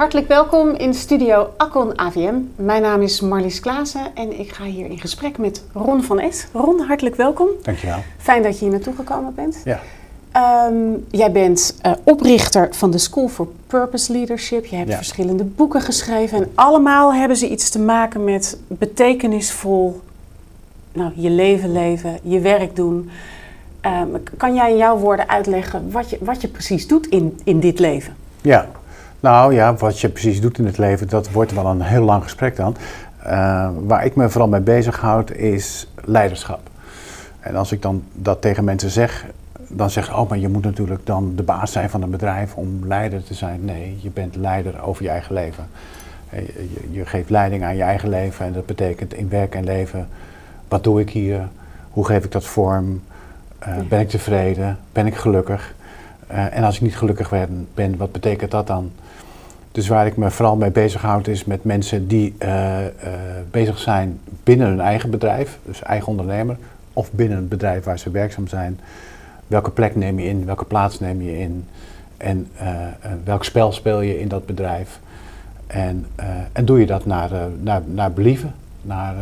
Hartelijk 0.00 0.28
welkom 0.28 0.68
in 0.70 0.94
studio 0.94 1.50
Accon 1.56 1.98
AVM. 1.98 2.34
Mijn 2.56 2.82
naam 2.82 3.02
is 3.02 3.20
Marlies 3.20 3.60
Klaassen 3.60 4.14
en 4.14 4.40
ik 4.40 4.52
ga 4.52 4.64
hier 4.64 4.90
in 4.90 4.98
gesprek 4.98 5.38
met 5.38 5.64
Ron 5.72 6.02
van 6.02 6.20
Es. 6.20 6.46
Ron, 6.52 6.80
hartelijk 6.80 7.16
welkom. 7.16 7.48
Dankjewel. 7.62 7.98
Fijn 8.18 8.42
dat 8.42 8.58
je 8.58 8.64
hier 8.64 8.70
naartoe 8.70 8.94
gekomen 8.94 9.34
bent. 9.34 9.62
Ja. 9.64 9.80
Ehm, 10.32 10.74
jij 11.10 11.32
bent 11.32 11.78
uh, 11.86 11.92
oprichter 12.04 12.68
van 12.70 12.90
de 12.90 12.98
School 12.98 13.28
for 13.28 13.48
Purpose 13.66 14.12
Leadership. 14.12 14.64
Je 14.66 14.76
hebt 14.76 14.88
Ja. 14.88 14.96
verschillende 14.96 15.44
boeken 15.44 15.80
geschreven 15.80 16.38
en 16.38 16.50
allemaal 16.54 17.14
hebben 17.14 17.36
ze 17.36 17.48
iets 17.48 17.70
te 17.70 17.78
maken 17.78 18.24
met 18.24 18.58
betekenisvol 18.66 20.00
nou, 20.92 21.12
je 21.14 21.30
leven 21.30 21.72
leven, 21.72 22.18
je 22.22 22.40
werk 22.40 22.76
doen. 22.76 23.10
Ehm, 23.80 24.08
kan 24.36 24.54
jij 24.54 24.70
in 24.70 24.76
jouw 24.76 24.96
woorden 24.96 25.28
uitleggen 25.28 25.90
wat 25.90 26.10
je, 26.10 26.18
wat 26.20 26.40
je 26.40 26.48
precies 26.48 26.86
doet 26.86 27.06
in, 27.06 27.40
in 27.44 27.60
dit 27.60 27.78
leven? 27.78 28.16
Ja, 28.42 28.68
nou 29.20 29.54
ja, 29.54 29.74
wat 29.74 30.00
je 30.00 30.08
precies 30.08 30.40
doet 30.40 30.58
in 30.58 30.66
het 30.66 30.78
leven, 30.78 31.08
dat 31.08 31.30
wordt 31.30 31.52
wel 31.52 31.66
een 31.66 31.80
heel 31.82 32.02
lang 32.04 32.22
gesprek 32.22 32.56
dan. 32.56 32.76
Eh, 33.22 33.68
waar 33.80 34.04
ik 34.04 34.14
me 34.16 34.28
vooral 34.28 34.48
mee 34.48 34.60
bezighoud 34.60 35.30
is 35.32 35.86
leiderschap. 36.04 36.60
En 37.40 37.56
als 37.56 37.72
ik 37.72 37.82
dan 37.82 38.02
dat 38.12 38.40
tegen 38.40 38.64
mensen 38.64 38.90
zeg, 38.90 39.26
dan 39.68 39.90
zeggen 39.90 40.14
ze, 40.14 40.20
oh, 40.20 40.28
maar 40.28 40.38
je 40.38 40.48
moet 40.48 40.64
natuurlijk 40.64 41.06
dan 41.06 41.32
de 41.36 41.42
baas 41.42 41.72
zijn 41.72 41.90
van 41.90 42.02
een 42.02 42.10
bedrijf 42.10 42.54
om 42.54 42.80
leider 42.86 43.24
te 43.24 43.34
zijn. 43.34 43.64
Nee, 43.64 43.98
je 44.02 44.10
bent 44.10 44.36
leider 44.36 44.82
over 44.82 45.02
je 45.02 45.08
eigen 45.10 45.34
leven. 45.34 45.66
Eh, 46.30 46.46
Je, 46.46 46.88
je 46.90 47.06
geeft 47.06 47.30
leiding 47.30 47.64
aan 47.64 47.76
je 47.76 47.82
eigen 47.82 48.08
leven 48.08 48.46
en 48.46 48.52
dat 48.52 48.66
betekent 48.66 49.14
in 49.14 49.28
werk 49.28 49.54
en 49.54 49.64
leven, 49.64 50.08
wat 50.68 50.84
doe 50.84 51.00
ik 51.00 51.10
hier? 51.10 51.48
Hoe 51.90 52.06
geef 52.06 52.24
ik 52.24 52.32
dat 52.32 52.44
vorm? 52.44 53.02
Eh, 53.58 53.76
Ja. 53.76 53.82
Ben 53.82 54.00
ik 54.00 54.08
tevreden? 54.08 54.78
Ben 54.92 55.06
ik 55.06 55.14
gelukkig? 55.14 55.74
En 56.26 56.64
als 56.64 56.74
ik 56.76 56.80
niet 56.80 56.96
gelukkig 56.96 57.30
ben, 57.30 57.68
ben, 57.74 57.96
wat 57.96 58.12
betekent 58.12 58.50
dat 58.50 58.66
dan? 58.66 58.90
Dus 59.72 59.88
waar 59.88 60.06
ik 60.06 60.16
me 60.16 60.30
vooral 60.30 60.56
mee 60.56 60.70
bezighoud 60.70 61.26
is 61.26 61.44
met 61.44 61.64
mensen 61.64 62.08
die 62.08 62.34
eh, 62.38 62.86
eh, 62.86 62.92
bezig 63.50 63.78
zijn 63.78 64.20
binnen 64.42 64.66
hun 64.66 64.80
eigen 64.80 65.10
bedrijf, 65.10 65.58
dus 65.64 65.82
eigen 65.82 66.08
ondernemer, 66.08 66.56
of 66.92 67.12
binnen 67.12 67.38
het 67.38 67.48
bedrijf 67.48 67.84
waar 67.84 67.98
ze 67.98 68.10
werkzaam 68.10 68.48
zijn. 68.48 68.80
Welke 69.46 69.70
plek 69.70 69.96
neem 69.96 70.18
je 70.18 70.28
in, 70.28 70.44
welke 70.44 70.64
plaats 70.64 71.00
neem 71.00 71.22
je 71.22 71.38
in 71.38 71.66
en 72.16 72.48
eh, 72.56 72.68
welk 73.24 73.44
spel 73.44 73.72
speel 73.72 74.00
je 74.00 74.20
in 74.20 74.28
dat 74.28 74.46
bedrijf. 74.46 75.00
En, 75.66 76.06
en 76.52 76.64
doe 76.64 76.80
je 76.80 76.86
dat 76.86 77.06
naar, 77.06 77.30
naar, 77.60 77.82
naar 77.86 78.12
believen, 78.12 78.54
naar 78.82 79.14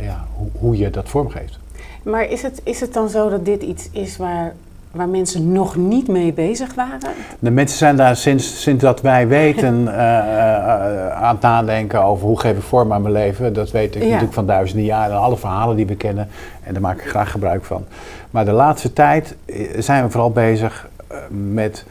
ja, 0.00 0.26
hoe, 0.36 0.48
hoe 0.52 0.76
je 0.76 0.90
dat 0.90 1.08
vormgeeft. 1.08 1.58
Maar 2.02 2.24
is 2.24 2.42
het, 2.42 2.60
is 2.64 2.80
het 2.80 2.92
dan 2.92 3.08
zo 3.08 3.28
dat 3.28 3.44
dit 3.44 3.62
iets 3.62 3.88
is 3.90 4.16
waar, 4.16 4.54
waar 4.90 5.08
mensen 5.08 5.52
nog 5.52 5.76
niet 5.76 6.08
mee 6.08 6.32
bezig 6.32 6.74
waren? 6.74 6.98
De 7.38 7.50
mensen 7.50 7.78
zijn 7.78 7.96
daar 7.96 8.16
sinds, 8.16 8.62
sinds 8.62 8.82
dat 8.82 9.00
wij 9.00 9.28
weten 9.28 9.88
eh, 9.94 10.18
eh, 10.18 11.22
aan 11.22 11.34
het 11.34 11.42
nadenken 11.42 12.02
over 12.02 12.26
hoe 12.26 12.40
geef 12.40 12.56
ik 12.56 12.62
vorm 12.62 12.92
aan 12.92 13.02
mijn 13.02 13.14
leven. 13.14 13.52
Dat 13.52 13.70
weet 13.70 13.94
ik 13.94 14.00
Ja. 14.02 14.06
natuurlijk 14.08 14.34
van 14.34 14.46
duizenden 14.46 14.84
jaren, 14.84 15.16
alle 15.18 15.36
verhalen 15.36 15.76
die 15.76 15.86
we 15.86 15.96
kennen. 15.96 16.28
En 16.62 16.72
daar 16.72 16.82
maak 16.82 17.00
ik 17.00 17.08
graag 17.08 17.30
gebruik 17.30 17.64
van. 17.64 17.84
Maar 18.30 18.44
de 18.44 18.52
laatste 18.52 18.92
tijd 18.92 19.36
eh, 19.44 19.66
zijn 19.78 20.04
we 20.04 20.10
vooral 20.10 20.30
bezig 20.30 20.88
met 21.52 21.84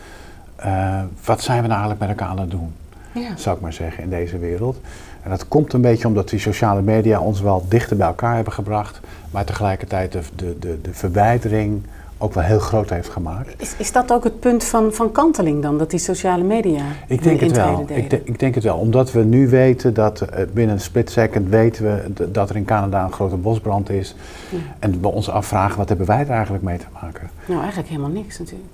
wat 1.25 1.41
zijn 1.41 1.61
we 1.61 1.67
nou 1.67 1.79
eigenlijk 1.81 1.99
met 1.99 2.09
elkaar 2.09 2.27
aan 2.27 2.39
het 2.39 2.51
doen, 2.51 2.73
Ja. 3.11 3.29
zou 3.35 3.55
ik 3.55 3.61
maar 3.61 3.73
zeggen, 3.73 4.03
in 4.03 4.09
deze 4.09 4.37
wereld. 4.37 4.77
En 5.23 5.29
dat 5.29 5.47
komt 5.47 5.73
een 5.73 5.81
beetje 5.81 6.07
omdat 6.07 6.29
die 6.29 6.39
sociale 6.39 6.81
media 6.81 7.19
ons 7.19 7.41
wel 7.41 7.65
dichter 7.69 7.97
bij 7.97 8.07
elkaar 8.07 8.35
hebben 8.35 8.53
gebracht. 8.53 8.99
Maar 9.31 9.43
tegelijkertijd 9.45 10.11
de, 10.11 10.19
de, 10.35 10.57
de, 10.59 10.79
de 10.81 10.93
verwijdering 10.93 11.83
ook 12.17 12.33
wel 12.33 12.43
heel 12.43 12.59
groot 12.59 12.89
heeft 12.89 13.09
gemaakt. 13.09 13.53
Is, 13.57 13.73
is 13.77 13.91
dat 13.91 14.11
ook 14.11 14.23
het 14.23 14.39
punt 14.39 14.63
van, 14.63 14.93
van 14.93 15.11
kanteling 15.11 15.61
dan, 15.61 15.77
dat 15.77 15.89
die 15.89 15.99
sociale 15.99 16.43
media 16.43 16.81
Ik 17.07 17.23
denk 17.23 17.39
het 17.39 17.51
wel. 17.55 17.85
Ik, 17.87 18.09
de- 18.09 18.21
ik 18.23 18.39
denk 18.39 18.55
het 18.55 18.63
wel. 18.63 18.77
Omdat 18.77 19.11
we 19.11 19.23
nu 19.23 19.49
weten 19.49 19.93
dat 19.93 20.21
eh, 20.21 20.43
binnen 20.53 20.75
een 20.75 20.81
split 20.81 21.09
second 21.11 21.49
weten 21.49 21.83
we 21.83 22.31
dat 22.31 22.49
er 22.49 22.55
in 22.55 22.65
Canada 22.65 23.03
een 23.03 23.11
grote 23.11 23.35
bosbrand 23.35 23.89
is. 23.89 24.15
Ja. 24.49 24.57
En 24.79 25.01
we 25.01 25.07
ons 25.07 25.29
afvragen, 25.29 25.77
wat 25.77 25.87
hebben 25.87 26.07
wij 26.07 26.19
er 26.19 26.29
eigenlijk 26.29 26.63
mee 26.63 26.77
te 26.77 26.85
maken? 27.01 27.29
Nou, 27.45 27.59
eigenlijk 27.59 27.89
helemaal 27.89 28.09
niks 28.09 28.39
natuurlijk. 28.39 28.69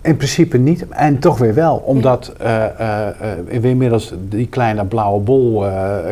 In 0.00 0.16
principe 0.16 0.58
niet, 0.58 0.88
en 0.88 1.18
toch 1.18 1.38
weer 1.38 1.54
wel. 1.54 1.76
Omdat 1.76 2.32
eh, 2.38 2.64
eh, 2.64 3.14
we 3.60 3.68
inmiddels 3.68 4.14
die 4.28 4.46
kleine 4.46 4.84
blauwe 4.84 5.20
bol 5.20 5.66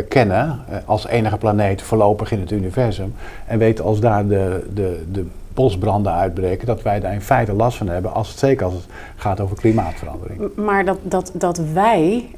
kennen 0.08 0.58
als 0.84 1.06
enige 1.06 1.36
planeet 1.36 1.82
voorlopig 1.82 2.32
in 2.32 2.40
het 2.40 2.50
universum. 2.50 3.14
En 3.46 3.58
weten 3.58 3.84
als 3.84 4.00
daar 4.00 4.26
de, 4.26 4.66
de, 4.74 5.02
de 5.12 5.26
bosbranden 5.54 6.12
uitbreken, 6.12 6.66
dat 6.66 6.82
wij 6.82 7.00
daar 7.00 7.12
in 7.12 7.20
feite 7.20 7.52
last 7.52 7.76
van 7.76 7.88
hebben. 7.88 8.12
Als 8.14 8.28
het, 8.28 8.38
zeker 8.38 8.64
als 8.64 8.74
het 8.74 8.84
gaat 9.16 9.40
over 9.40 9.56
klimaatverandering. 9.56 10.40
Maar 10.56 10.84
dat, 10.84 10.98
dat, 11.02 11.30
dat 11.34 11.58
wij 11.72 12.28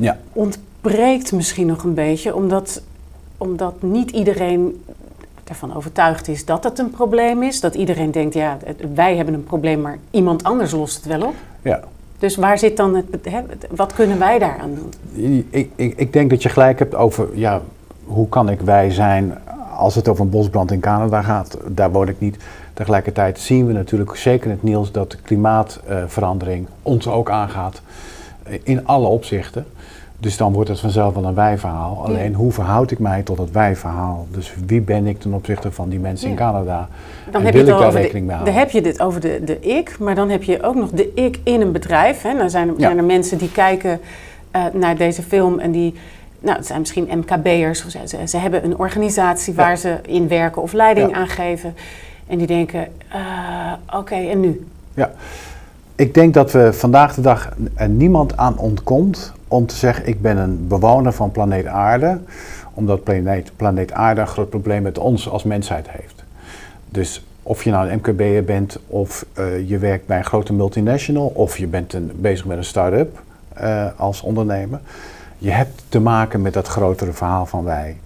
Ja. 0.00 0.18
ontbreekt 0.32 1.32
misschien 1.32 1.66
nog 1.66 1.84
een 1.84 1.94
beetje, 1.94 2.34
omdat, 2.34 2.82
omdat 3.38 3.82
niet 3.82 4.10
iedereen 4.10 4.84
ervan 5.44 5.74
overtuigd 5.76 6.28
is 6.28 6.44
dat 6.44 6.64
het 6.64 6.78
een 6.78 6.90
probleem 6.90 7.42
is. 7.42 7.60
Dat 7.60 7.74
iedereen 7.74 8.10
denkt, 8.10 8.34
ja, 8.34 8.56
wij 8.94 9.16
hebben 9.16 9.34
een 9.34 9.44
probleem, 9.44 9.80
maar 9.80 9.98
iemand 10.10 10.42
anders 10.44 10.72
lost 10.72 10.96
het 10.96 11.04
wel 11.06 11.22
op. 11.28 11.34
Ja. 11.62 11.80
Dus 12.18 12.36
waar 12.36 12.58
zit 12.58 12.76
dan 12.76 12.94
het- 12.94 13.66
wat 13.70 13.92
kunnen 13.92 14.18
wij 14.18 14.38
daaraan 14.38 14.70
doen? 14.74 14.92
Ik, 15.50 15.70
ik, 15.76 15.92
ik 15.98 16.12
denk 16.12 16.30
dat 16.30 16.42
je 16.42 16.48
gelijk 16.48 16.78
hebt 16.78 16.94
over, 16.94 17.28
ja, 17.34 17.60
hoe 18.04 18.28
kan 18.28 18.48
ik 18.48 18.60
wij 18.60 18.90
zijn 18.90 19.38
als 19.80 19.94
het 19.94 20.08
over 20.08 20.24
een 20.24 20.30
bosbrand 20.30 20.70
in 20.72 20.80
Canada 20.80 21.22
gaat. 21.22 21.56
Daar 21.66 21.90
woon 21.92 22.08
ik 22.08 22.16
niet. 22.20 22.36
Tegelijkertijd 22.74 23.38
zien 23.38 23.66
we 23.66 23.72
natuurlijk 23.72 24.16
zeker 24.16 24.44
in 24.46 24.50
het 24.52 24.62
nieuws 24.62 24.92
dat 24.92 25.10
de 25.10 25.16
klimaatverandering 25.22 26.66
ons 26.82 27.08
ook 27.08 27.30
aangaat. 27.30 27.82
eh, 28.42 28.58
In 28.62 28.86
alle 28.86 29.06
opzichten. 29.06 29.66
Dus 30.18 30.36
dan 30.36 30.52
wordt 30.52 30.68
het 30.68 30.80
vanzelf 30.80 31.14
wel 31.14 31.24
een 31.24 31.34
wij-verhaal. 31.34 32.02
Alleen 32.04 32.34
hoe 32.34 32.52
verhoud 32.52 32.90
ik 32.90 32.98
mij 32.98 33.22
tot 33.22 33.38
het 33.38 33.50
wij-verhaal? 33.50 34.26
Dus 34.30 34.54
wie 34.66 34.80
ben 34.80 35.06
ik 35.06 35.20
ten 35.20 35.32
opzichte 35.32 35.72
van 35.72 35.88
die 35.88 35.98
mensen 35.98 36.28
in. 36.28 36.34
Canada? 36.36 36.88
Dan 37.30 37.40
En 37.40 37.44
heb 37.46 37.54
wil 37.54 37.66
je 37.66 37.72
ik 37.72 37.78
daar 37.78 37.92
rekening 37.92 38.12
mee 38.12 38.24
de, 38.26 38.32
houden? 38.32 38.52
dan 38.54 38.62
heb 38.62 38.70
je 38.70 38.82
dit 38.82 39.00
over 39.00 39.20
de, 39.20 39.40
de 39.44 39.60
ik, 39.60 39.98
maar 39.98 40.14
dan 40.14 40.30
heb 40.30 40.42
je 40.42 40.62
ook 40.62 40.74
nog 40.74 40.90
de 40.90 41.10
ik 41.14 41.38
in 41.42 41.60
een 41.60 41.72
bedrijf. 41.72 42.22
Hè. 42.22 42.36
Dan 42.36 42.50
zijn 42.50 42.68
er, 42.68 42.74
Ja. 42.76 42.80
zijn 42.80 42.98
er 42.98 43.04
mensen 43.04 43.38
die 43.38 43.52
kijken 43.52 44.00
eh, 44.50 44.64
naar 44.72 44.96
deze 44.96 45.22
film 45.22 45.58
en 45.58 45.70
die, 45.70 45.94
nou, 46.40 46.56
het 46.56 46.66
zijn 46.66 46.78
misschien 46.80 47.08
MKB'ers. 47.18 47.84
Ze, 47.88 47.98
ze, 48.06 48.26
ze 48.26 48.36
hebben 48.36 48.64
een 48.64 48.78
organisatie 48.78 49.54
waar 49.54 49.70
Ja. 49.70 49.76
ze 49.76 49.98
in 50.06 50.28
werken 50.28 50.62
of 50.62 50.72
leiding 50.72 51.10
Ja. 51.10 51.16
aan 51.16 51.28
geven. 51.28 51.74
En 52.26 52.38
die 52.38 52.46
denken, 52.46 52.88
eh, 53.08 53.72
oké, 53.98 54.14
en 54.14 54.40
nu? 54.40 54.66
Ja, 54.94 55.10
ik 55.94 56.14
denk 56.14 56.34
dat 56.34 56.52
we 56.52 56.72
vandaag 56.72 57.14
de 57.14 57.20
dag 57.20 57.48
er 57.74 57.88
niemand 57.88 58.36
aan 58.36 58.58
ontkomt 58.58 59.32
om 59.48 59.66
te 59.66 59.74
zeggen: 59.74 60.06
ik 60.08 60.22
ben 60.22 60.36
een 60.36 60.66
bewoner 60.68 61.12
van 61.12 61.30
planeet 61.30 61.66
Aarde, 61.66 62.18
omdat 62.74 63.04
planeet, 63.04 63.52
planeet 63.56 63.92
Aarde 63.92 64.20
een 64.20 64.26
groot 64.26 64.50
probleem 64.50 64.82
met 64.82 64.98
ons 64.98 65.28
als 65.28 65.42
mensheid 65.44 65.86
heeft. 65.90 66.24
Dus 66.88 67.24
of 67.42 67.64
je 67.64 67.70
nou 67.70 67.88
een 67.90 67.96
MKB'er 67.96 68.44
bent, 68.44 68.78
of 68.86 69.24
eh, 69.32 69.68
je 69.68 69.78
werkt 69.78 70.06
bij 70.06 70.18
een 70.18 70.24
grote 70.24 70.52
multinational, 70.52 71.26
of 71.34 71.58
je 71.58 71.66
bent 71.66 71.92
een, 71.92 72.10
bezig 72.14 72.44
met 72.44 72.56
een 72.56 72.64
start-up 72.64 73.22
eh, 73.54 73.86
als 73.96 74.22
ondernemer, 74.22 74.80
je 75.40 75.50
hebt 75.50 75.82
te 75.88 76.00
maken 76.00 76.42
met 76.42 76.52
dat 76.52 76.66
grotere 76.66 77.12
verhaal 77.12 77.46
van 77.46 77.64
wij. 77.64 77.96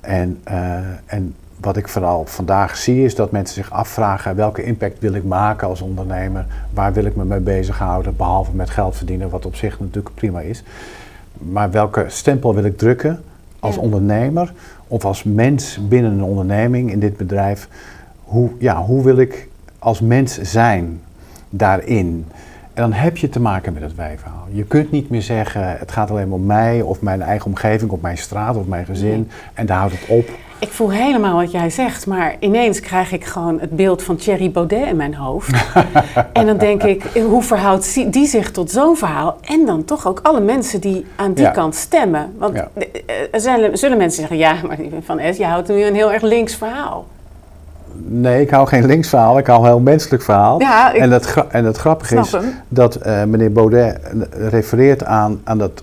En, 0.00 0.40
eh, 0.44 0.76
en 1.06 1.34
wat 1.60 1.76
ik 1.76 1.88
vooral 1.88 2.24
vandaag 2.26 2.76
zie 2.76 3.04
is 3.04 3.14
dat 3.14 3.30
mensen 3.30 3.54
zich 3.54 3.70
afvragen 3.70 4.36
welke 4.36 4.62
impact 4.62 4.98
wil 4.98 5.12
ik 5.12 5.24
maken 5.24 5.68
als 5.68 5.80
ondernemer, 5.80 6.46
waar 6.70 6.92
wil 6.92 7.04
ik 7.04 7.16
me 7.16 7.24
mee 7.24 7.40
bezighouden, 7.40 8.16
behalve 8.16 8.50
met 8.52 8.70
geld 8.70 8.96
verdienen, 8.96 9.30
wat 9.30 9.46
op 9.46 9.54
zich 9.54 9.80
natuurlijk 9.80 10.14
prima 10.14 10.40
is. 10.40 10.62
Maar 11.32 11.70
welke 11.70 12.04
stempel 12.08 12.54
wil 12.54 12.64
ik 12.64 12.78
drukken 12.78 13.22
als 13.60 13.74
Ja. 13.74 13.80
ondernemer 13.80 14.52
of 14.88 15.04
als 15.04 15.22
mens 15.22 15.78
binnen 15.88 16.12
een 16.12 16.22
onderneming 16.22 16.90
in 16.90 17.00
dit 17.00 17.16
bedrijf? 17.16 17.68
Hoe, 18.24 18.50
ja, 18.58 18.82
hoe 18.82 19.04
wil 19.04 19.16
ik 19.16 19.48
als 19.78 20.00
mens 20.00 20.40
zijn 20.40 21.00
daarin? 21.50 22.26
En 22.76 22.82
dan 22.82 22.92
heb 22.92 23.16
je 23.16 23.28
te 23.28 23.40
maken 23.40 23.72
met 23.72 23.82
het 23.82 23.94
wij-verhaal. 23.94 24.46
Je 24.50 24.64
kunt 24.64 24.90
niet 24.90 25.10
meer 25.10 25.22
zeggen, 25.22 25.76
het 25.78 25.92
gaat 25.92 26.10
alleen 26.10 26.28
maar 26.28 26.38
om 26.38 26.46
mij 26.46 26.80
of 26.82 27.00
mijn 27.00 27.22
eigen 27.22 27.46
omgeving, 27.46 27.90
of 27.90 28.00
mijn 28.00 28.18
straat 28.18 28.56
of 28.56 28.66
mijn 28.66 28.84
gezin. 28.86 29.08
Nee. 29.10 29.26
En 29.54 29.66
daar 29.66 29.78
houdt 29.78 29.92
het 30.00 30.08
op. 30.08 30.28
Ik 30.58 30.68
voel 30.68 30.90
helemaal 30.90 31.36
wat 31.36 31.50
jij 31.50 31.70
zegt, 31.70 32.06
maar 32.06 32.36
ineens 32.38 32.80
krijg 32.80 33.12
ik 33.12 33.24
gewoon 33.24 33.60
het 33.60 33.70
beeld 33.70 34.02
van 34.02 34.16
Thierry 34.16 34.50
Baudet 34.50 34.86
in 34.88 34.96
mijn 34.96 35.14
hoofd. 35.14 35.50
en 36.32 36.46
dan 36.46 36.58
denk 36.58 36.82
ik, 36.82 37.02
hoe 37.14 37.42
verhoudt 37.42 38.12
die 38.12 38.26
zich 38.26 38.50
tot 38.50 38.70
zo'n 38.70 38.96
verhaal? 38.96 39.36
En 39.40 39.66
dan 39.66 39.84
toch 39.84 40.06
ook 40.06 40.20
alle 40.22 40.40
mensen 40.40 40.80
die 40.80 41.06
aan 41.16 41.32
die 41.32 41.44
Ja. 41.44 41.50
kant 41.50 41.74
stemmen. 41.74 42.34
Want 42.38 42.54
Ja. 42.56 42.68
eh, 42.74 42.82
eh, 43.06 43.28
er 43.32 43.40
zullen, 43.40 43.78
zullen 43.78 43.96
mensen 43.98 44.20
zeggen, 44.20 44.36
ja, 44.38 44.54
maar 44.66 44.78
Van 45.00 45.18
Es, 45.18 45.36
je 45.36 45.44
houdt 45.46 45.68
nu 45.68 45.82
een 45.84 45.94
heel 45.94 46.12
erg 46.12 46.22
links 46.22 46.54
verhaal. 46.54 47.06
Nee, 48.04 48.40
ik 48.40 48.50
hou 48.50 48.66
geen 48.66 48.86
links 48.86 49.08
verhaal, 49.08 49.38
ik 49.38 49.46
hou 49.46 49.60
een 49.60 49.66
heel 49.66 49.80
menselijk 49.80 50.22
verhaal. 50.22 50.60
Ja, 50.60 50.92
ik 50.92 51.00
en, 51.00 51.10
dat 51.10 51.46
en 51.48 51.64
het 51.64 51.76
grappige 51.76 52.18
is 52.18 52.32
hem. 52.32 52.44
dat 52.68 52.94
eh, 52.94 53.24
meneer 53.24 53.52
Baudet 53.52 54.00
eh, 54.00 54.48
refereert 54.48 55.04
aan, 55.04 55.40
aan 55.44 55.58
dat 55.58 55.82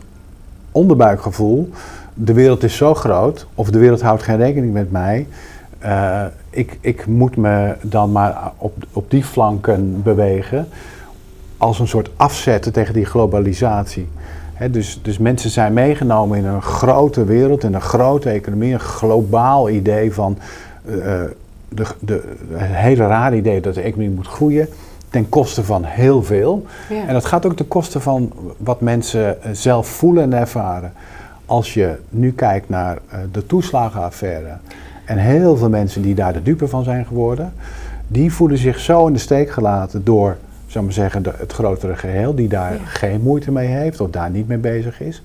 onderbuikgevoel. 0.72 1.70
De 2.14 2.34
wereld 2.34 2.64
is 2.64 2.76
zo 2.76 2.94
groot, 2.94 3.48
of 3.56 3.70
de 3.70 3.80
wereld 3.80 4.02
houdt 4.02 4.24
geen 4.24 4.38
rekening 4.38 4.74
met 4.74 4.92
mij. 4.92 5.28
Eh, 5.80 6.22
ik, 6.50 6.78
ik 6.82 7.06
moet 7.06 7.36
me 7.36 7.76
dan 7.82 8.12
maar 8.12 8.52
op, 8.58 8.74
op 8.94 9.12
die 9.12 9.24
flanken 9.24 10.02
bewegen 10.04 10.68
als 11.58 11.80
een 11.80 11.88
soort 11.88 12.10
afzetten 12.16 12.74
tegen 12.74 12.94
die 12.94 13.06
globalisatie. 13.06 14.08
Dus, 14.72 15.00
dus 15.02 15.18
mensen 15.18 15.50
zijn 15.50 15.74
meegenomen 15.74 16.38
in 16.38 16.46
een 16.46 16.62
grote 16.62 17.26
wereld, 17.26 17.64
in 17.64 17.74
een 17.74 17.82
grote 17.82 18.30
economie, 18.30 18.74
een 18.74 18.80
globaal 18.80 19.70
idee 19.70 20.14
van 20.14 20.38
uh, 20.86 21.22
de, 21.76 21.86
de, 22.00 22.24
het 22.54 22.72
hele 22.76 23.08
rare 23.08 23.36
idee 23.36 23.62
dat 23.62 23.74
de 23.74 23.82
economie 23.82 24.16
moet 24.16 24.28
groeien 24.28 24.68
ten 25.10 25.30
koste 25.30 25.64
van 25.64 25.84
heel 25.84 26.24
veel. 26.24 26.66
Ja. 26.90 27.08
En 27.08 27.14
dat 27.14 27.26
gaat 27.26 27.46
ook 27.46 27.56
ten 27.56 27.68
koste 27.68 28.00
van 28.00 28.32
wat 28.58 28.82
mensen 28.82 29.44
eh, 29.44 29.52
zelf 29.52 29.88
voelen 29.88 30.24
en 30.24 30.34
ervaren. 30.34 30.94
Als 31.46 31.74
je 31.74 31.96
nu 32.10 32.32
kijkt 32.32 32.70
naar 32.70 32.96
uh, 33.14 33.20
de 33.32 33.46
toeslagenaffaire 33.46 34.58
en 35.06 35.18
heel 35.18 35.56
veel 35.58 35.70
mensen 35.70 36.02
die 36.02 36.16
daar 36.16 36.34
de 36.34 36.44
dupe 36.44 36.68
van 36.68 36.84
zijn 36.84 37.06
geworden, 37.06 37.54
die 38.08 38.34
voelen 38.34 38.58
zich 38.58 38.80
zo 38.80 39.08
in 39.08 39.14
de 39.14 39.20
steek 39.20 39.50
gelaten 39.50 40.04
door, 40.04 40.38
zou 40.68 40.84
maar 40.84 40.94
zeggen, 40.94 41.24
de, 41.24 41.32
het 41.38 41.54
grotere 41.54 41.96
geheel, 41.96 42.36
die 42.36 42.48
daar 42.48 42.74
Ja. 42.74 42.80
geen 42.86 43.22
moeite 43.22 43.52
mee 43.52 43.68
heeft 43.68 44.02
of 44.02 44.10
daar 44.10 44.30
niet 44.30 44.48
mee 44.48 44.58
bezig 44.58 45.02
is. 45.02 45.22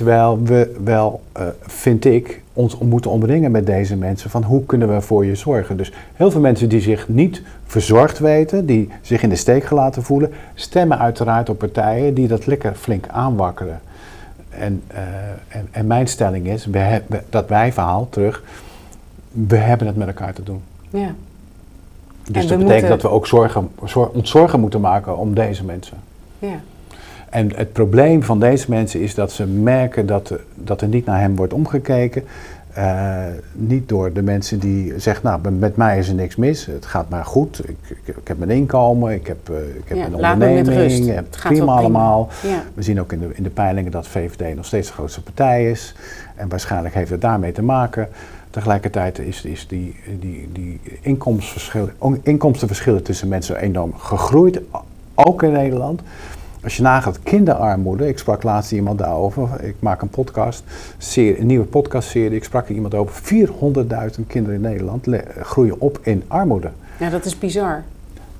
Terwijl 0.00 0.42
we 0.42 0.76
wel, 0.84 1.20
eh, 1.32 1.46
vind 1.60 2.04
ik, 2.04 2.42
ons 2.52 2.78
moeten 2.78 3.10
omringen 3.10 3.50
met 3.50 3.66
deze 3.66 3.96
mensen 3.96 4.30
van 4.30 4.42
hoe 4.42 4.64
kunnen 4.64 4.94
we 4.94 5.00
voor 5.00 5.24
je 5.24 5.34
zorgen. 5.34 5.76
Dus 5.76 5.92
heel 6.14 6.30
veel 6.30 6.40
mensen 6.40 6.68
die 6.68 6.80
zich 6.80 7.08
niet 7.08 7.42
verzorgd 7.66 8.18
weten, 8.18 8.66
die 8.66 8.88
zich 9.00 9.22
in 9.22 9.28
de 9.28 9.36
steek 9.36 9.64
gelaten 9.64 10.02
voelen, 10.02 10.32
stemmen 10.54 10.98
uiteraard 10.98 11.48
op 11.48 11.58
partijen 11.58 12.14
die 12.14 12.28
dat 12.28 12.46
lekker 12.46 12.74
flink 12.74 13.08
aanwakkeren. 13.08 13.80
En, 14.48 14.82
eh, 14.86 15.02
en, 15.48 15.68
en 15.70 15.86
mijn 15.86 16.06
stelling 16.08 16.46
is, 16.46 16.66
we 16.66 16.78
hebben, 16.78 17.24
dat 17.30 17.48
wij 17.48 17.72
verhaal 17.72 18.06
terug, 18.10 18.42
we 19.30 19.56
hebben 19.56 19.86
het 19.86 19.96
met 19.96 20.06
elkaar 20.06 20.32
te 20.34 20.42
doen. 20.42 20.60
Ja. 20.90 21.14
Dus 22.30 22.46
dat 22.46 22.58
betekent 22.58 22.62
moeten- 22.68 22.88
dat 22.88 23.02
we 23.02 23.08
ook 23.08 23.26
zorgen, 23.26 23.68
ons 24.12 24.30
zorgen 24.30 24.60
moeten 24.60 24.80
maken 24.80 25.16
om 25.16 25.34
deze 25.34 25.64
mensen. 25.64 25.96
Ja. 26.38 26.60
En 27.30 27.50
het 27.56 27.72
probleem 27.72 28.22
van 28.22 28.40
deze 28.40 28.66
mensen 28.68 29.00
is 29.00 29.14
dat 29.14 29.32
ze 29.32 29.46
merken 29.46 30.06
dat, 30.06 30.30
er- 30.30 30.44
dat 30.54 30.80
er 30.80 30.88
niet 30.88 31.04
naar 31.06 31.20
hem 31.20 31.36
wordt 31.36 31.52
omgekeken. 31.52 32.24
Eh, 32.72 33.22
niet 33.52 33.88
door 33.88 34.12
de 34.12 34.22
mensen 34.22 34.58
die 34.58 34.98
zeggen, 34.98 35.24
nou, 35.26 35.50
met- 35.50 35.76
mij 35.76 35.98
is 35.98 36.08
er 36.08 36.14
niks 36.14 36.36
mis, 36.36 36.66
het 36.66 36.86
gaat 36.86 37.08
maar 37.08 37.24
goed, 37.24 37.68
ik, 37.68 37.76
ik, 38.04 38.16
ik 38.16 38.28
heb 38.28 38.38
mijn 38.38 38.50
inkomen, 38.50 39.12
ik 39.14 39.26
heb, 39.26 39.48
eh, 39.50 39.56
ik 39.76 39.82
heb 39.84 39.96
Ja, 39.98 40.04
onderneming, 40.04 41.06
het 41.06 41.16
Het 41.26 41.36
gaat 41.36 41.52
prima 41.52 41.72
allemaal. 41.72 42.28
Ja. 42.42 42.62
We 42.74 42.82
zien 42.82 43.00
ook 43.00 43.12
in 43.12 43.18
de, 43.18 43.28
in 43.34 43.42
de 43.42 43.50
peilingen 43.50 43.90
dat 43.90 44.06
VVD 44.06 44.56
nog 44.56 44.64
steeds 44.66 44.86
de 44.88 44.92
grootste 44.94 45.22
partij 45.22 45.70
is. 45.70 45.94
En 46.36 46.48
waarschijnlijk 46.48 46.94
heeft 46.94 47.10
het 47.10 47.20
daarmee 47.20 47.52
te 47.52 47.62
maken. 47.62 48.08
Tegelijkertijd 48.50 49.18
is, 49.18 49.44
is 49.44 49.66
die, 49.68 49.96
die, 50.20 50.48
die 50.52 50.80
inkomstenverschillen, 51.00 51.92
inkomstenverschillen 52.22 53.02
tussen 53.02 53.28
mensen 53.28 53.56
enorm 53.56 53.92
gegroeid, 53.96 54.60
ook 55.14 55.42
in 55.42 55.52
Nederland. 55.52 56.00
Als 56.64 56.76
je 56.76 56.82
nagaat 56.82 57.22
kinderarmoede, 57.22 58.08
ik 58.08 58.18
sprak 58.18 58.42
laatst 58.42 58.72
iemand 58.72 58.98
daarover, 58.98 59.48
ik 59.64 59.74
maak 59.78 60.02
een 60.02 60.08
podcast, 60.08 60.62
serie, 60.98 61.40
een 61.40 61.46
nieuwe 61.46 61.64
podcastserie, 61.64 62.36
ik 62.36 62.44
sprak 62.44 62.68
er 62.68 62.74
iemand 62.74 62.94
over, 62.94 63.22
400.000 63.22 64.26
kinderen 64.26 64.54
in 64.56 64.60
Nederland 64.60 65.06
groeien 65.42 65.80
op 65.80 65.98
in 66.02 66.22
armoede. 66.28 66.70
ja, 66.96 67.10
dat 67.10 67.24
is 67.24 67.38
bizar. 67.38 67.82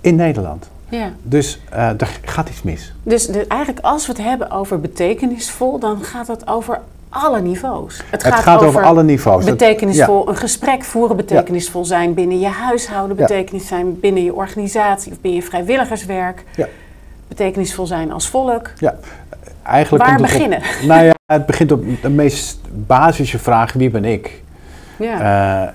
In 0.00 0.16
Nederland. 0.16 0.68
Ja. 0.88 1.12
Dus 1.22 1.60
eh 1.70 1.88
er 1.88 2.18
gaat 2.24 2.48
iets 2.48 2.62
mis. 2.62 2.94
Dus 3.02 3.26
de, 3.26 3.46
eigenlijk 3.46 3.84
als 3.86 4.06
we 4.06 4.12
het 4.12 4.22
hebben 4.22 4.50
over 4.50 4.80
betekenisvol, 4.80 5.78
dan 5.78 6.02
gaat 6.02 6.26
het 6.26 6.46
over 6.46 6.80
alle 7.08 7.40
niveaus. 7.40 8.02
Het 8.10 8.24
gaat 8.24 8.62
over 8.62 8.82
alle 8.82 9.02
niveaus. 9.02 9.44
Dat- 9.44 9.58
Betekenisvol, 9.58 10.28
een 10.28 10.36
gesprek 10.36 10.82
voeren, 10.84 11.16
betekenisvol 11.16 11.84
zijn 11.84 12.14
binnen 12.14 12.40
je 12.40 12.46
huishouden, 12.46 13.16
betekenis 13.16 13.66
zijn 13.66 14.00
binnen 14.00 14.24
je 14.24 14.34
organisatie 14.34 15.12
of 15.12 15.20
binnen 15.20 15.40
je 15.40 15.46
vrijwilligerswerk. 15.46 16.44
Ja. 16.56 16.66
Betekenisvol 17.30 17.86
zijn 17.86 18.12
als 18.12 18.28
volk. 18.28 18.70
Ja, 18.78 18.94
eigenlijk 19.62 20.04
Waar 20.04 20.12
het 20.12 20.22
op- 20.22 20.26
beginnen? 20.26 20.60
nou 20.88 21.04
ja, 21.04 21.14
het 21.26 21.46
begint 21.46 21.72
op 21.72 21.84
de 22.02 22.10
meest 22.10 22.58
basische 22.86 23.38
vraag: 23.38 23.72
wie 23.72 23.90
ben 23.90 24.04
ik? 24.04 24.42
Ja. 24.98 25.20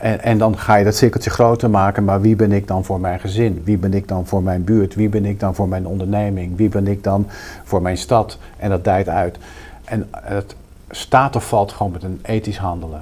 Eh, 0.02 0.12
en, 0.12 0.22
en 0.22 0.38
dan 0.38 0.58
ga 0.58 0.76
je 0.76 0.84
dat 0.84 0.96
cirkeltje 0.96 1.30
groter 1.30 1.70
maken, 1.70 2.04
maar 2.04 2.22
wie 2.22 2.36
ben 2.36 2.52
ik 2.52 2.68
dan 2.68 2.84
voor 2.86 3.00
mijn 3.00 3.20
gezin? 3.20 3.62
Wie 3.64 3.78
ben 3.78 3.94
ik 3.94 4.08
dan 4.08 4.26
voor 4.26 4.44
mijn 4.44 4.64
buurt? 4.64 4.96
Wie 4.96 5.10
ben 5.10 5.26
ik 5.26 5.40
dan 5.40 5.56
voor 5.56 5.68
mijn 5.68 5.88
onderneming? 5.88 6.58
Wie 6.58 6.70
ben 6.70 6.88
ik 6.88 7.04
dan 7.04 7.28
voor 7.64 7.82
mijn 7.82 7.98
stad? 7.98 8.38
En 8.58 8.70
dat 8.70 8.84
dijt 8.84 9.10
uit. 9.10 9.38
En 9.86 10.10
het 10.12 10.56
staat 10.90 11.36
of 11.36 11.48
valt 11.48 11.72
gewoon 11.72 11.92
met 11.92 12.04
een 12.04 12.20
ethisch 12.24 12.58
handelen. 12.58 13.02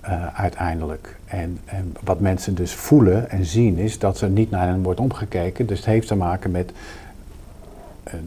eh, 0.00 0.12
uiteindelijk. 0.34 1.16
En, 1.26 1.58
en 1.64 1.94
wat 2.04 2.20
mensen 2.20 2.54
dus 2.54 2.74
voelen 2.74 3.30
en 3.30 3.44
zien 3.44 3.78
is 3.78 3.98
dat 3.98 4.20
er 4.20 4.28
niet 4.28 4.50
naar 4.50 4.66
hen 4.66 4.82
wordt 4.82 5.00
omgekeken. 5.00 5.66
Dus 5.66 5.76
het 5.78 5.86
heeft 5.86 6.06
te 6.06 6.14
maken 6.16 6.50
met 6.50 6.72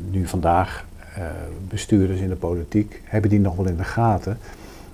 nu 0.09 0.27
vandaag 0.27 0.85
eh, 1.15 1.23
bestuurders 1.69 2.19
in 2.19 2.29
de 2.29 2.35
politiek, 2.35 3.01
hebben 3.05 3.29
die 3.29 3.39
nog 3.39 3.55
wel 3.55 3.65
in 3.67 3.77
de 3.77 3.83
gaten 3.83 4.37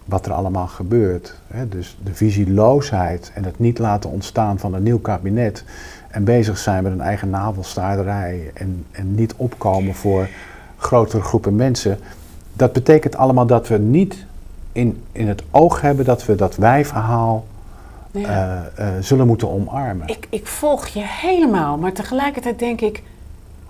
wat 0.05 0.25
er 0.25 0.31
allemaal 0.33 0.67
gebeurt. 0.67 1.35
Hè? 1.47 1.69
Dus 1.69 1.97
de 2.03 2.13
visieloosheid 2.13 3.31
en 3.33 3.43
het 3.43 3.59
niet 3.59 3.79
laten 3.79 4.09
ontstaan 4.09 4.59
van 4.59 4.73
een 4.73 4.83
nieuw 4.83 4.99
kabinet 4.99 5.63
en 6.07 6.23
bezig 6.23 6.57
zijn 6.57 6.83
met 6.83 6.91
een 6.91 7.01
eigen 7.01 7.29
navelstaarderij 7.29 8.51
en, 8.53 8.85
en 8.91 9.15
niet 9.15 9.33
opkomen 9.35 9.93
voor 9.95 10.27
grotere 10.77 11.21
groepen 11.21 11.55
mensen. 11.55 11.97
Dat 12.53 12.73
betekent 12.73 13.15
allemaal 13.17 13.45
dat 13.45 13.67
we 13.67 13.77
niet 13.77 14.25
in, 14.71 15.03
in 15.11 15.27
het 15.27 15.43
oog 15.51 15.81
hebben 15.81 16.05
dat 16.05 16.25
we 16.25 16.35
dat 16.35 16.55
wij-verhaal 16.55 17.45
Ja. 18.11 18.69
eh, 18.75 18.87
eh, 18.87 18.93
zullen 19.03 19.27
moeten 19.27 19.49
omarmen. 19.49 20.07
Ik, 20.07 20.27
ik 20.29 20.47
volg 20.47 20.87
je 20.87 21.01
helemaal, 21.03 21.77
maar 21.77 21.91
tegelijkertijd 21.93 22.59
denk 22.59 22.81
ik, 22.81 23.03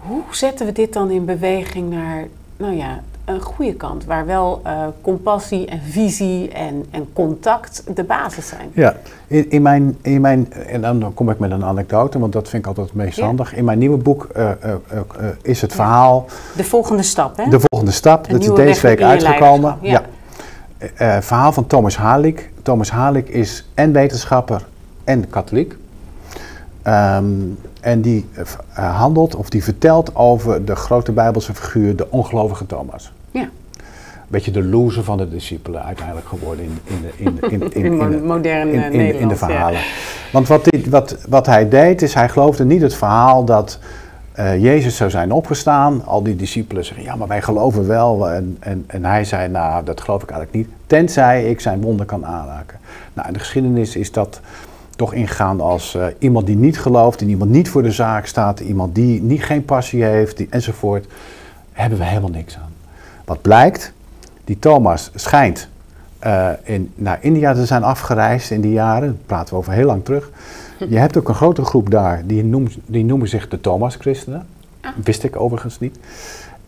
hoe 0.08 0.22
zetten 0.32 0.66
we 0.66 0.72
dit 0.72 0.94
dan 0.94 1.10
in 1.12 1.26
beweging 1.26 1.90
naar, 1.90 2.24
nou 2.58 2.74
ja, 2.74 3.00
een 3.26 3.42
goede 3.42 3.74
kant, 3.74 4.06
waar 4.06 4.26
wel 4.26 4.62
eh, 4.64 4.88
compassie 5.02 5.66
en 5.66 5.82
visie 5.82 6.50
en, 6.52 6.86
en 6.92 7.08
contact 7.14 7.84
de 7.96 8.04
basis 8.04 8.48
zijn? 8.48 8.70
Ja, 8.74 8.96
in, 9.28 9.50
in, 9.52 9.62
mijn, 9.62 9.98
in 10.02 10.22
mijn, 10.22 10.54
en 10.54 10.82
dan 10.82 11.14
kom 11.14 11.30
ik 11.30 11.40
met 11.40 11.52
een 11.52 11.64
anekdote, 11.64 12.20
want 12.20 12.34
dat 12.34 12.50
vind 12.50 12.62
ik 12.62 12.68
altijd 12.68 12.88
het 12.88 12.96
meest 12.96 13.18
Ja. 13.18 13.26
handig. 13.26 13.56
In 13.56 13.66
mijn 13.66 13.78
nieuwe 13.78 13.98
boek 13.98 14.28
eh, 14.34 14.52
eh, 14.52 14.70
is 15.42 15.62
het 15.62 15.74
verhaal 15.74 16.26
De 16.56 16.64
volgende 16.64 17.04
stap, 17.04 17.38
hè? 17.38 17.50
De 17.50 17.60
Volgende 17.60 17.94
Stap. 17.94 18.30
Dat 18.30 18.44
is 18.44 18.54
deze 18.54 18.88
week 18.88 19.02
uitgekomen. 19.02 19.78
eh, 20.96 21.18
verhaal 21.20 21.52
van 21.52 21.68
Thomas 21.68 21.98
Halik. 21.98 22.52
Thomas 22.62 22.92
Halik 22.92 23.30
is 23.30 23.66
en 23.74 23.92
wetenschapper 23.92 24.66
en 25.04 25.30
katholiek. 25.30 25.76
Ehm, 26.82 27.26
en 27.86 28.02
die 28.02 28.26
eh, 28.34 28.42
eh, 28.74 28.98
handelt 28.98 29.36
of 29.36 29.50
die 29.50 29.64
vertelt 29.64 30.16
over 30.16 30.66
de 30.66 30.76
grote 30.76 31.12
Bijbelse 31.12 31.54
figuur, 31.54 31.96
de 31.96 32.12
ongelovige 32.12 32.66
Thomas. 32.66 33.12
Ja. 33.32 33.50
Beetje 34.28 34.52
de 34.52 34.64
loser 34.64 35.04
van 35.04 35.18
de 35.18 35.30
discipelen 35.30 35.84
uiteindelijk 35.84 36.28
geworden 36.28 36.66
in, 36.66 36.80
in, 36.86 37.02
de, 37.02 37.12
in, 37.18 37.40
in, 37.62 37.72
in, 37.74 37.84
In 37.86 37.96
mo- 37.98 38.10
de- 38.10 38.18
moderne 38.18 38.72
in, 38.72 38.84
in, 38.84 38.92
de- 38.92 38.98
in 38.98 38.98
de 38.98 38.98
Nederland, 39.04 39.32
ja. 39.32 39.46
verhalen. 39.46 39.80
Want 40.32 40.48
wat, 40.48 40.64
dit, 40.64 40.90
wat, 40.90 41.18
wat 41.30 41.46
hij 41.46 41.70
deed, 41.70 42.02
is 42.02 42.14
hij 42.14 42.30
geloofde 42.30 42.66
niet 42.66 42.82
het 42.82 42.96
verhaal 42.96 43.44
dat 43.46 43.80
eh, 44.32 44.62
Jezus 44.64 44.96
zou 44.96 45.10
zijn 45.10 45.32
opgestaan. 45.32 46.06
Al 46.06 46.24
die 46.24 46.36
discipelen 46.36 46.86
zeggen, 46.86 47.04
ja, 47.04 47.16
maar 47.16 47.28
wij 47.28 47.42
geloven 47.42 47.88
wel. 47.88 48.30
En, 48.30 48.58
en, 48.60 48.84
en 48.88 49.06
hij 49.06 49.24
zei, 49.24 49.48
nou, 49.50 49.84
dat 49.84 50.02
geloof 50.02 50.24
ik 50.24 50.30
eigenlijk 50.30 50.58
niet. 50.68 50.76
Tenzij 50.88 51.50
ik 51.50 51.60
zijn 51.62 51.82
wonden 51.82 52.06
kan 52.06 52.26
aanraken. 52.26 52.80
Nou, 53.14 53.28
in 53.28 53.34
de 53.34 53.40
geschiedenis 53.40 53.96
is 53.96 54.12
dat 54.12 54.40
toch 54.96 55.14
ingegaan 55.14 55.62
als 55.62 55.96
eh, 55.96 56.06
iemand 56.20 56.46
die 56.46 56.56
niet 56.56 56.80
gelooft, 56.80 57.22
en 57.22 57.30
iemand 57.30 57.52
niet 57.52 57.70
voor 57.70 57.84
de 57.84 57.92
zaak 57.92 58.26
staat, 58.26 58.60
iemand 58.60 58.96
die 58.96 59.22
niet, 59.22 59.44
geen 59.44 59.66
passie 59.66 60.04
heeft, 60.04 60.38
die, 60.38 60.48
enzovoort. 60.50 61.08
Hebben 61.72 61.98
we 61.98 62.06
helemaal 62.06 62.30
niks 62.30 62.58
aan. 62.58 62.74
Wat 63.26 63.42
blijkt, 63.42 63.94
die 64.44 64.60
Thomas 64.60 65.12
schijnt 65.16 65.68
eh, 66.20 66.50
in, 66.64 66.92
naar 66.96 67.18
India 67.22 67.54
te 67.54 67.66
zijn 67.66 67.84
afgereisd 67.84 68.52
in 68.52 68.62
die 68.62 68.72
jaren. 68.72 69.08
Dat 69.08 69.26
praten 69.26 69.54
we 69.54 69.60
over 69.60 69.74
heel 69.74 69.86
lang 69.86 70.06
terug. 70.06 70.30
Je 70.90 70.98
hebt 70.98 71.18
ook 71.18 71.30
een 71.30 71.36
grote 71.36 71.66
groep 71.66 71.92
daar, 71.92 72.22
die, 72.26 72.44
noemt, 72.44 72.78
die 72.86 73.06
noemen 73.06 73.28
zich 73.28 73.48
de 73.48 73.62
Thomas-christenen. 73.62 74.46
Ah. 74.82 74.92
Wist 75.04 75.24
ik 75.24 75.40
overigens 75.40 75.80
niet. 75.80 75.98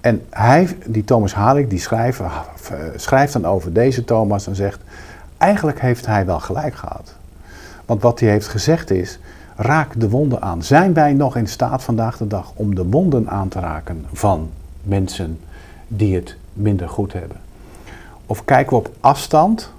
En 0.02 0.22
hij, 0.30 0.78
die 0.86 1.04
Thomas 1.04 1.34
Halik, 1.34 1.70
die 1.70 1.80
schrijft, 1.80 2.20
eh, 2.20 2.28
schrijft 2.96 3.34
dan 3.34 3.46
over 3.46 3.74
deze 3.74 4.04
Thomas 4.04 4.48
en 4.48 4.56
zegt... 4.56 4.80
Eigenlijk 5.38 5.82
heeft 5.82 6.06
hij 6.06 6.26
wel 6.26 6.40
gelijk 6.40 6.76
gehad. 6.76 7.16
Want 7.88 8.02
wat 8.02 8.20
hij 8.20 8.30
heeft 8.30 8.48
gezegd 8.48 8.92
is, 8.92 9.20
raak 9.56 10.00
de 10.00 10.10
wonden 10.10 10.42
aan. 10.42 10.64
Zijn 10.64 10.94
wij 10.94 11.14
nog 11.14 11.36
in 11.36 11.48
staat 11.48 11.84
vandaag 11.84 12.18
de 12.18 12.28
dag 12.28 12.52
om 12.56 12.76
de 12.76 12.86
wonden 12.86 13.30
aan 13.30 13.48
te 13.48 13.60
raken 13.60 14.06
van 14.14 14.50
mensen 14.84 15.40
die 15.88 16.16
het 16.16 16.36
minder 16.54 16.90
goed 16.90 17.14
hebben? 17.14 17.38
Of 18.26 18.46
kijken 18.46 18.70
we 18.70 18.76
op 18.76 18.92
afstand 19.00 19.72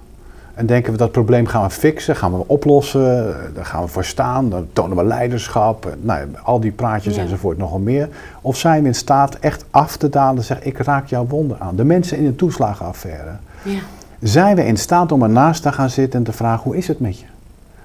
en 0.53 0.65
denken 0.65 0.91
we 0.91 0.97
dat 0.97 1.11
probleem 1.11 1.45
gaan 1.45 1.63
we 1.63 1.69
fixen, 1.69 2.15
gaan 2.15 2.37
we 2.37 2.43
oplossen, 2.47 3.35
daar 3.55 3.65
gaan 3.65 3.81
we 3.83 3.87
voor 3.87 4.05
staan, 4.05 4.49
dan 4.49 4.67
tonen 4.73 4.97
we 4.97 5.03
leiderschap, 5.03 5.95
nou, 6.01 6.19
ja, 6.19 6.39
al 6.43 6.59
die 6.59 6.71
praatjes 6.71 7.15
Ja. 7.15 7.21
enzovoort 7.21 7.57
nogal 7.57 7.79
meer. 7.79 8.09
Of 8.41 8.57
zijn 8.57 8.81
we 8.81 8.87
in 8.87 8.95
staat 8.95 9.35
echt 9.35 9.65
af 9.69 9.97
te 9.97 10.09
dalen 10.09 10.37
en 10.37 10.43
zeggen, 10.43 10.67
ik 10.67 10.77
raak 10.77 11.07
jouw 11.07 11.25
wonden 11.27 11.59
aan. 11.59 11.75
De 11.75 11.83
mensen 11.83 12.17
in 12.17 12.25
de 12.25 12.35
toeslagenaffaire. 12.35 13.31
Ja. 13.63 13.79
Zijn 14.21 14.55
we 14.55 14.65
in 14.65 14.77
staat 14.77 15.11
om 15.11 15.23
ernaast 15.23 15.61
te 15.61 15.71
gaan 15.71 15.89
zitten 15.89 16.19
en 16.19 16.25
te 16.25 16.31
vragen, 16.33 16.63
hoe 16.63 16.77
is 16.77 16.87
het 16.87 16.99
met 16.99 17.19
je? 17.19 17.25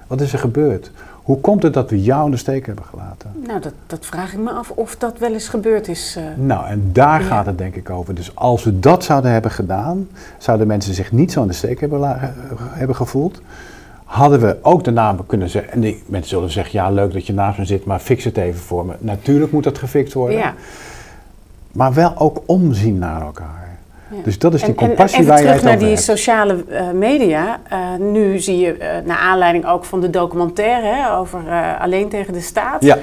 Wat 0.07 0.21
is 0.21 0.33
er 0.33 0.39
gebeurd? 0.39 0.91
Hoe 1.25 1.39
komt 1.39 1.63
het 1.63 1.73
dat 1.73 1.89
we 1.89 2.01
jou 2.01 2.25
in 2.25 2.31
de 2.31 2.37
steek 2.37 2.65
hebben 2.65 2.85
gelaten? 2.85 3.31
Nou, 3.47 3.59
dat, 3.59 3.73
dat 3.87 4.05
vraag 4.05 4.33
ik 4.33 4.39
me 4.39 4.51
af 4.51 4.69
of 4.69 4.95
dat 4.95 5.17
wel 5.17 5.33
eens 5.33 5.47
gebeurd 5.47 5.87
is. 5.87 6.15
Uh, 6.17 6.23
nou, 6.35 6.67
en 6.67 6.89
daar 6.91 7.21
gaat 7.21 7.45
het 7.45 7.57
denk 7.57 7.75
ik 7.75 7.89
over. 7.89 8.15
Dus 8.15 8.35
als 8.35 8.63
we 8.63 8.79
dat 8.79 9.03
zouden 9.03 9.31
hebben 9.31 9.51
gedaan, 9.51 10.07
zouden 10.37 10.67
mensen 10.67 10.93
zich 10.93 11.11
niet 11.11 11.31
zo 11.31 11.41
in 11.41 11.47
de 11.47 11.53
steek 11.53 11.79
hebben, 11.79 12.17
hebben 12.57 12.95
gevoeld. 12.95 13.41
Hadden 14.03 14.39
we 14.39 14.57
ook 14.61 14.83
de 14.83 14.91
namen 14.91 15.25
kunnen 15.25 15.49
zeggen. 15.49 15.73
En 15.73 15.79
die 15.79 16.03
mensen 16.05 16.29
zullen 16.29 16.49
zeggen: 16.49 16.79
ja, 16.79 16.89
leuk 16.91 17.13
dat 17.13 17.27
je 17.27 17.33
naast 17.33 17.57
me 17.57 17.65
zit, 17.65 17.85
maar 17.85 17.99
fix 17.99 18.23
het 18.23 18.37
even 18.37 18.61
voor 18.61 18.85
me. 18.85 18.93
Natuurlijk 18.99 19.51
moet 19.51 19.63
dat 19.63 19.77
gefixt 19.77 20.13
worden. 20.13 20.37
Ja. 20.37 20.53
Maar 21.71 21.93
wel 21.93 22.17
ook 22.17 22.41
omzien 22.45 22.97
naar 22.97 23.21
elkaar. 23.21 23.64
Dus 24.23 24.39
dat 24.39 24.53
is 24.53 24.63
die 24.63 24.75
compassie 24.75 25.19
en, 25.19 25.25
waar 25.25 25.37
je 25.39 25.45
terug 25.45 25.63
naar 25.63 25.79
die 25.79 25.97
sociale 25.97 26.63
uh, 26.69 26.91
media. 26.91 27.59
Uh, 27.73 27.79
nu 27.99 28.39
zie 28.39 28.57
je, 28.57 28.75
uh, 28.79 28.87
naar 29.05 29.17
aanleiding 29.17 29.67
ook 29.67 29.85
van 29.85 30.01
de 30.01 30.09
documentaire 30.09 30.87
hè, 30.87 31.17
over 31.17 31.39
Alleen 31.79 32.09
tegen 32.09 32.33
de 32.33 32.41
Staat... 32.41 32.83
Ja. 32.83 32.97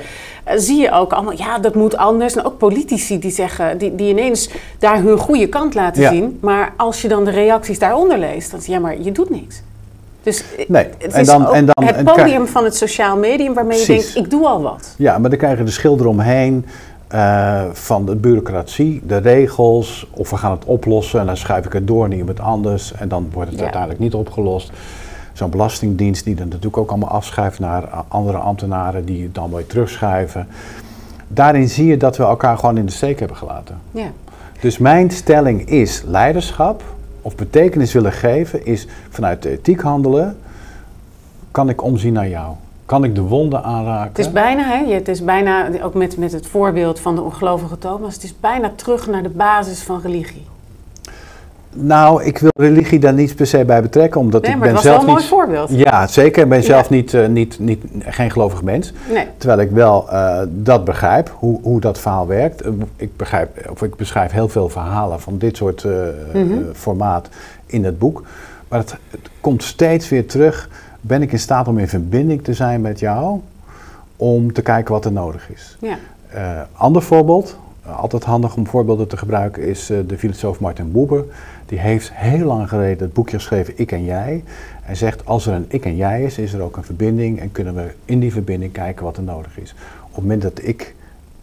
zie 0.57 0.81
je 0.81 0.91
ook 0.91 1.13
allemaal, 1.13 1.37
ja, 1.37 1.59
dat 1.59 1.75
moet 1.75 1.97
anders. 1.97 2.37
En 2.37 2.45
ook 2.45 2.59
politici 2.59 3.19
die 3.19 3.31
zeggen, 3.31 3.79
die, 3.79 3.95
die 3.95 4.09
ineens 4.09 4.51
daar 4.79 5.03
hun 5.03 5.19
goede 5.19 5.49
kant 5.49 5.75
laten 5.75 6.09
zien. 6.09 6.39
Maar 6.41 6.73
als 6.77 7.03
je 7.03 7.09
dan 7.09 7.25
de 7.25 7.31
reacties 7.31 7.79
daaronder 7.79 8.19
leest, 8.19 8.51
dan 8.51 8.61
zeg 8.61 8.69
je, 8.69 8.75
ja, 8.75 8.81
maar 8.81 9.01
je 9.01 9.13
doet 9.13 9.31
niks. 9.31 9.63
Dus 10.23 10.45
nee. 10.69 10.87
het 10.99 11.27
dan, 11.27 11.55
en 11.55 11.67
dan, 11.67 11.85
het 11.85 12.05
podium 12.05 12.47
van 12.47 12.65
het 12.65 12.77
sociaal 12.77 13.17
medium 13.17 13.55
waarmee 13.55 13.79
je 13.79 13.87
denkt, 13.87 14.17
ik 14.17 14.31
doe 14.31 14.47
al 14.47 14.63
wat. 14.63 14.95
Ja, 14.99 15.19
maar 15.19 15.31
dan 15.31 15.39
krijg 15.39 15.59
je 15.59 15.65
de 15.65 15.71
schilder 15.71 16.07
omheen... 16.07 16.67
Uh, 17.15 17.63
van 17.73 18.07
de 18.07 18.17
bureaucratie, 18.17 19.03
de 19.07 19.17
regels, 19.17 20.07
of 20.11 20.31
we 20.31 20.37
gaan 20.37 20.51
het 20.51 20.65
oplossen 20.65 21.21
en 21.21 21.27
dan 21.27 21.37
schuif 21.37 21.67
ik 21.67 21.73
het 21.73 21.87
door 21.87 22.09
naar 22.09 22.19
iemand 22.19 22.41
anders 22.41 22.93
en 22.93 23.09
dan 23.09 23.29
wordt 23.33 23.51
het 23.51 23.61
uiteindelijk 23.61 24.01
niet 24.01 24.15
opgelost. 24.15 24.73
Zo'n 25.33 25.51
belastingdienst 25.51 26.25
die 26.25 26.35
dan 26.35 26.45
natuurlijk 26.45 26.77
ook 26.77 26.89
allemaal 26.89 27.09
afschuift 27.09 27.59
naar 27.59 27.85
andere 28.09 28.39
ambtenaren 28.39 29.05
die 29.05 29.23
het 29.23 29.35
dan 29.35 29.51
weer 29.51 29.67
terugschuiven. 29.67 30.47
Daarin 31.29 31.69
zie 31.69 31.87
je 31.87 31.97
dat 31.97 32.17
we 32.17 32.23
elkaar 32.23 32.59
gewoon 32.59 32.77
in 32.77 32.87
de 32.87 32.93
steek 32.93 33.19
hebben 33.19 33.37
gelaten. 33.37 33.79
Ja. 33.91 34.11
Dus 34.61 34.79
mijn 34.79 35.11
stelling 35.11 35.69
is 35.69 36.03
leiderschap 36.07 36.83
of 37.23 37.35
betekenis 37.35 37.93
willen 37.93 38.13
geven 38.13 38.67
is 38.67 38.87
vanuit 39.11 39.43
de 39.43 39.51
ethiek 39.51 39.81
handelen. 39.81 40.37
Kan 41.51 41.69
ik 41.69 41.83
omzien 41.83 42.13
naar 42.13 42.29
jou? 42.29 42.55
Kan 42.93 43.05
ik 43.05 43.15
de 43.15 43.21
wonden 43.21 43.65
aanraken. 43.65 44.09
Het 44.09 44.19
is 44.19 44.33
bijna, 44.33 44.63
hè, 44.63 44.95
het 44.95 45.09
is 45.09 45.25
bijna, 45.25 45.69
ook 45.83 45.95
met, 45.95 46.17
met 46.17 46.33
het 46.33 46.47
voorbeeld 46.47 47.01
van 47.01 47.15
de 47.15 47.21
ongelovige 47.21 47.79
Thomas, 47.79 48.15
het 48.15 48.23
is 48.23 48.35
bijna 48.41 48.73
terug 48.77 49.07
naar 49.07 49.23
de 49.23 49.29
basis 49.29 49.83
van 49.83 50.01
religie. 50.01 50.45
Nou, 51.73 52.25
ik 52.25 52.39
wil 52.39 52.51
religie 52.55 52.99
daar 52.99 53.13
niet 53.13 53.37
per 53.37 53.47
se 53.47 53.65
bij 53.65 53.83
betrekken, 53.83 54.21
omdat 54.21 54.43
nee, 54.43 54.53
ik 54.53 54.61
ben 54.61 54.79
zelf 54.79 54.99
niet. 54.99 55.07
een 55.07 55.13
mooi 55.13 55.25
voorbeeld. 55.25 55.71
Ja, 55.71 56.07
zeker. 56.07 56.43
Ik 56.43 56.49
ben 56.49 56.63
zelf 56.63 56.91
niet, 56.91 57.13
uh, 57.13 57.27
niet, 57.27 57.59
niet, 57.59 57.85
geen 57.99 58.31
gelovig 58.31 58.63
mens. 58.63 58.93
Nee. 59.13 59.27
Terwijl 59.37 59.61
ik 59.61 59.71
wel 59.71 60.07
uh, 60.13 60.41
dat 60.49 60.85
begrijp, 60.85 61.35
hoe, 61.39 61.61
hoe 61.63 61.81
dat 61.81 61.99
verhaal 61.99 62.27
werkt. 62.27 62.67
Uh, 62.67 62.73
ik, 62.97 63.17
begrijp, 63.17 63.71
of 63.71 63.83
ik 63.83 63.97
beschrijf 63.97 64.33
heel 64.33 64.49
veel 64.49 64.69
verhalen 64.69 65.21
van 65.21 65.39
dit 65.39 65.57
soort 65.57 65.85
mm 65.85 65.93
-hmm. 66.33 66.65
formaat 66.75 67.29
in 67.67 67.85
het 67.85 67.99
boek. 67.99 68.23
Maar 68.69 68.79
het, 68.79 68.97
het 69.11 69.31
komt 69.41 69.63
steeds 69.63 70.09
weer 70.09 70.27
terug 70.27 70.69
ben 71.05 71.23
ik 71.23 71.33
in 71.33 71.39
staat 71.39 71.69
om 71.69 71.79
in 71.79 71.89
verbinding 71.89 72.45
te 72.45 72.55
zijn 72.55 72.81
met 72.81 73.01
jou 73.01 73.41
om 74.17 74.53
te 74.53 74.63
kijken 74.63 74.93
wat 74.93 75.05
er 75.05 75.13
nodig 75.13 75.51
is. 75.51 75.77
Ja. 75.81 75.99
Uh, 76.35 76.61
ander 76.73 77.03
voorbeeld, 77.03 77.57
uh, 77.87 77.99
altijd 77.99 78.25
handig 78.25 78.57
om 78.57 78.67
voorbeelden 78.67 79.09
te 79.09 79.17
gebruiken, 79.17 79.63
is 79.63 79.91
uh, 79.91 79.99
de 80.07 80.19
filosoof 80.19 80.61
Martin 80.61 80.93
Buber. 80.93 81.25
Die 81.67 81.79
heeft 81.79 82.11
heel 82.13 82.47
lang 82.47 82.69
geleden 82.69 83.05
het 83.05 83.13
boekje 83.13 83.37
geschreven 83.37 83.75
Ik 83.77 83.93
en 83.93 84.05
Jij. 84.05 84.45
En 84.87 84.97
zegt 84.97 85.27
als 85.27 85.47
er 85.47 85.55
een 85.55 85.65
ik 85.69 85.85
en 85.85 85.97
jij 85.97 86.23
is, 86.23 86.39
is 86.39 86.53
er 86.53 86.61
ook 86.61 86.77
een 86.77 86.85
verbinding 86.85 87.41
en 87.41 87.53
kunnen 87.53 87.75
we 87.75 87.93
in 88.05 88.21
die 88.21 88.33
verbinding 88.33 88.73
kijken 88.73 89.05
wat 89.05 89.17
er 89.17 89.23
nodig 89.23 89.59
is. 89.59 89.75
Op 90.03 90.15
het 90.15 90.23
moment 90.23 90.43
dat 90.43 90.61
ik 90.63 90.95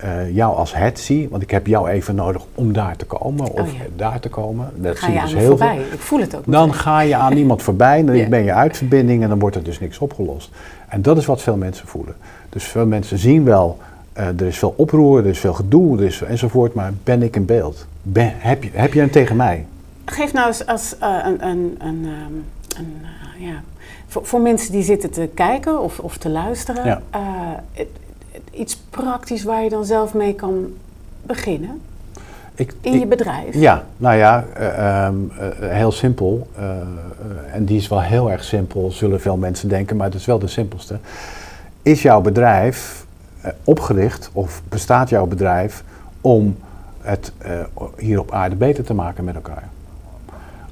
uh, 0.03 0.35
jou 0.35 0.55
als 0.55 0.75
het 0.75 0.99
zie, 0.99 1.27
want 1.29 1.41
ik 1.41 1.51
heb 1.51 1.67
jou 1.67 1.89
even 1.89 2.15
nodig 2.15 2.41
om 2.55 2.73
daar 2.73 2.95
te 2.95 3.05
komen 3.05 3.51
of 3.51 3.73
oh 3.73 3.79
daar 3.95 4.19
te 4.19 4.29
komen. 4.29 4.71
Dat 4.75 4.97
ga 4.97 5.05
zie 5.05 5.15
je 5.15 5.21
dus 5.21 5.33
heel 5.33 5.47
voorbij. 5.47 5.75
Veel. 5.75 5.93
Ik 5.93 5.99
voel 5.99 6.19
het 6.19 6.35
ook. 6.35 6.43
Dan 6.45 6.73
ga 6.73 6.99
je 6.99 7.15
aan 7.15 7.37
iemand 7.37 7.61
voorbij, 7.61 8.05
dan 8.05 8.29
ben 8.29 8.43
je 8.43 8.53
uit 8.53 8.77
verbinding 8.77 9.23
en 9.23 9.29
dan 9.29 9.39
wordt 9.39 9.55
er 9.55 9.63
dus 9.63 9.79
niks 9.79 9.99
opgelost. 9.99 10.51
En 10.87 11.01
dat 11.01 11.17
is 11.17 11.25
wat 11.25 11.41
veel 11.41 11.57
mensen 11.57 11.87
voelen. 11.87 12.15
Dus 12.49 12.63
veel 12.63 12.85
mensen 12.85 13.17
zien 13.17 13.43
wel, 13.43 13.77
uh, 14.17 14.27
er 14.27 14.45
is 14.45 14.57
veel 14.57 14.73
oproer, 14.77 15.19
er 15.19 15.29
is 15.29 15.39
veel 15.39 15.53
gedoe 15.53 15.97
er 15.97 16.03
is, 16.03 16.21
enzovoort, 16.21 16.73
maar 16.73 16.93
ben 17.03 17.23
ik 17.23 17.35
in 17.35 17.45
beeld? 17.45 17.85
Ben, 18.01 18.33
heb, 18.37 18.63
je, 18.63 18.69
heb 18.73 18.93
je 18.93 18.99
hem 18.99 19.11
tegen 19.11 19.35
mij? 19.35 19.65
Geef 20.05 20.33
nou 20.33 20.47
eens 20.47 20.65
als 20.65 20.95
uh, 21.01 21.17
een, 21.25 21.47
een, 21.47 21.75
een, 21.79 22.05
um, 22.05 22.45
een 22.77 22.95
ja, 23.37 23.61
voor, 24.07 24.25
voor, 24.25 24.41
mensen 24.41 24.71
die 24.71 24.83
zitten 24.83 25.11
te 25.11 25.29
kijken 25.33 25.81
of, 25.81 25.99
of 25.99 26.17
te 26.17 26.29
luisteren. 26.29 26.85
Ja 26.85 27.01
iets 28.51 28.77
praktisch 28.89 29.43
waar 29.43 29.63
je 29.63 29.69
dan 29.69 29.85
zelf 29.85 30.13
mee 30.13 30.33
kan 30.33 30.73
beginnen? 31.21 31.81
Ik, 32.55 32.73
in 32.81 32.99
je 32.99 33.07
bedrijf? 33.07 33.55
Ja, 33.55 33.83
nou 33.97 34.15
ja, 34.17 34.45
uh, 34.59 35.05
um, 35.05 35.31
uh, 35.39 35.69
heel 35.71 35.91
simpel. 35.91 36.47
Uh, 36.59 36.65
en 37.53 37.65
die 37.65 37.77
is 37.77 37.87
wel 37.87 38.01
heel 38.01 38.31
erg 38.31 38.43
simpel, 38.43 38.91
zullen 38.91 39.21
veel 39.21 39.37
mensen 39.37 39.69
denken, 39.69 39.97
maar 39.97 40.05
het 40.05 40.15
is 40.15 40.25
wel 40.25 40.39
de 40.39 40.47
simpelste. 40.47 40.99
Is 41.81 42.01
jouw 42.01 42.21
bedrijf 42.21 43.05
opgericht 43.63 44.29
of 44.33 44.61
bestaat 44.69 45.09
jouw 45.09 45.25
bedrijf 45.25 45.83
om 46.21 46.57
het 47.01 47.31
hier 47.97 48.19
op 48.19 48.31
aarde 48.31 48.55
beter 48.55 48.83
te 48.83 48.93
maken 48.93 49.23
met 49.23 49.35
elkaar? 49.35 49.69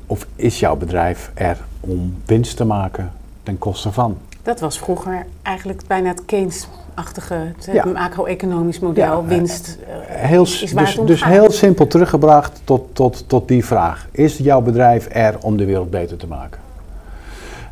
Of 0.05 0.27
is 0.35 0.59
jouw 0.59 0.75
bedrijf 0.75 1.31
er 1.33 1.57
om 1.79 2.15
winst 2.25 2.57
te 2.57 2.65
maken 2.65 3.11
ten 3.43 3.57
koste 3.57 3.91
van? 3.91 4.17
Dat 4.47 4.59
was 4.59 4.79
vroeger 4.79 5.25
eigenlijk 5.41 5.81
bijna 5.87 6.07
het 6.07 6.25
Keynes 6.25 6.67
achtige 6.93 7.53
ja. 7.71 7.85
macro-economisch 7.85 8.79
model, 8.79 9.25
winst. 9.25 9.77
Uh, 9.81 9.87
heel, 10.07 10.41
is 10.41 10.73
waar 10.73 10.83
dus, 10.83 10.91
het 10.91 10.99
om 10.99 11.05
dus 11.05 11.23
heel 11.23 11.51
simpel 11.51 11.87
teruggebracht 11.87 12.61
tot, 12.63 12.95
tot, 12.95 13.29
tot 13.29 13.47
die 13.47 13.65
vraag. 13.65 14.07
Is 14.11 14.37
jouw 14.37 14.61
bedrijf 14.61 15.07
er 15.11 15.35
om 15.41 15.57
de 15.57 15.65
wereld 15.65 15.89
beter 15.89 16.17
te 16.17 16.27
maken? 16.27 16.59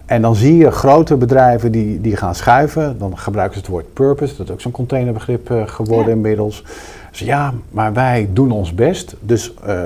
En 0.05 0.21
dan 0.21 0.35
zie 0.35 0.57
je 0.57 0.71
grote 0.71 1.15
bedrijven 1.15 1.71
die, 1.71 2.01
die 2.01 2.15
gaan 2.15 2.35
schuiven. 2.35 2.97
Dan 2.97 3.17
gebruiken 3.17 3.55
ze 3.57 3.61
het 3.61 3.71
woord 3.71 3.93
purpose. 3.93 4.35
Dat 4.35 4.47
is 4.47 4.53
ook 4.53 4.61
zo'n 4.61 4.71
containerbegrip 4.71 5.51
geworden 5.65 6.13
inmiddels. 6.13 6.63
Dus 7.11 7.19
ja, 7.19 7.53
maar 7.69 7.93
wij 7.93 8.29
doen 8.33 8.51
ons 8.51 8.73
best. 8.73 9.15
Dus, 9.19 9.53
uh, 9.67 9.81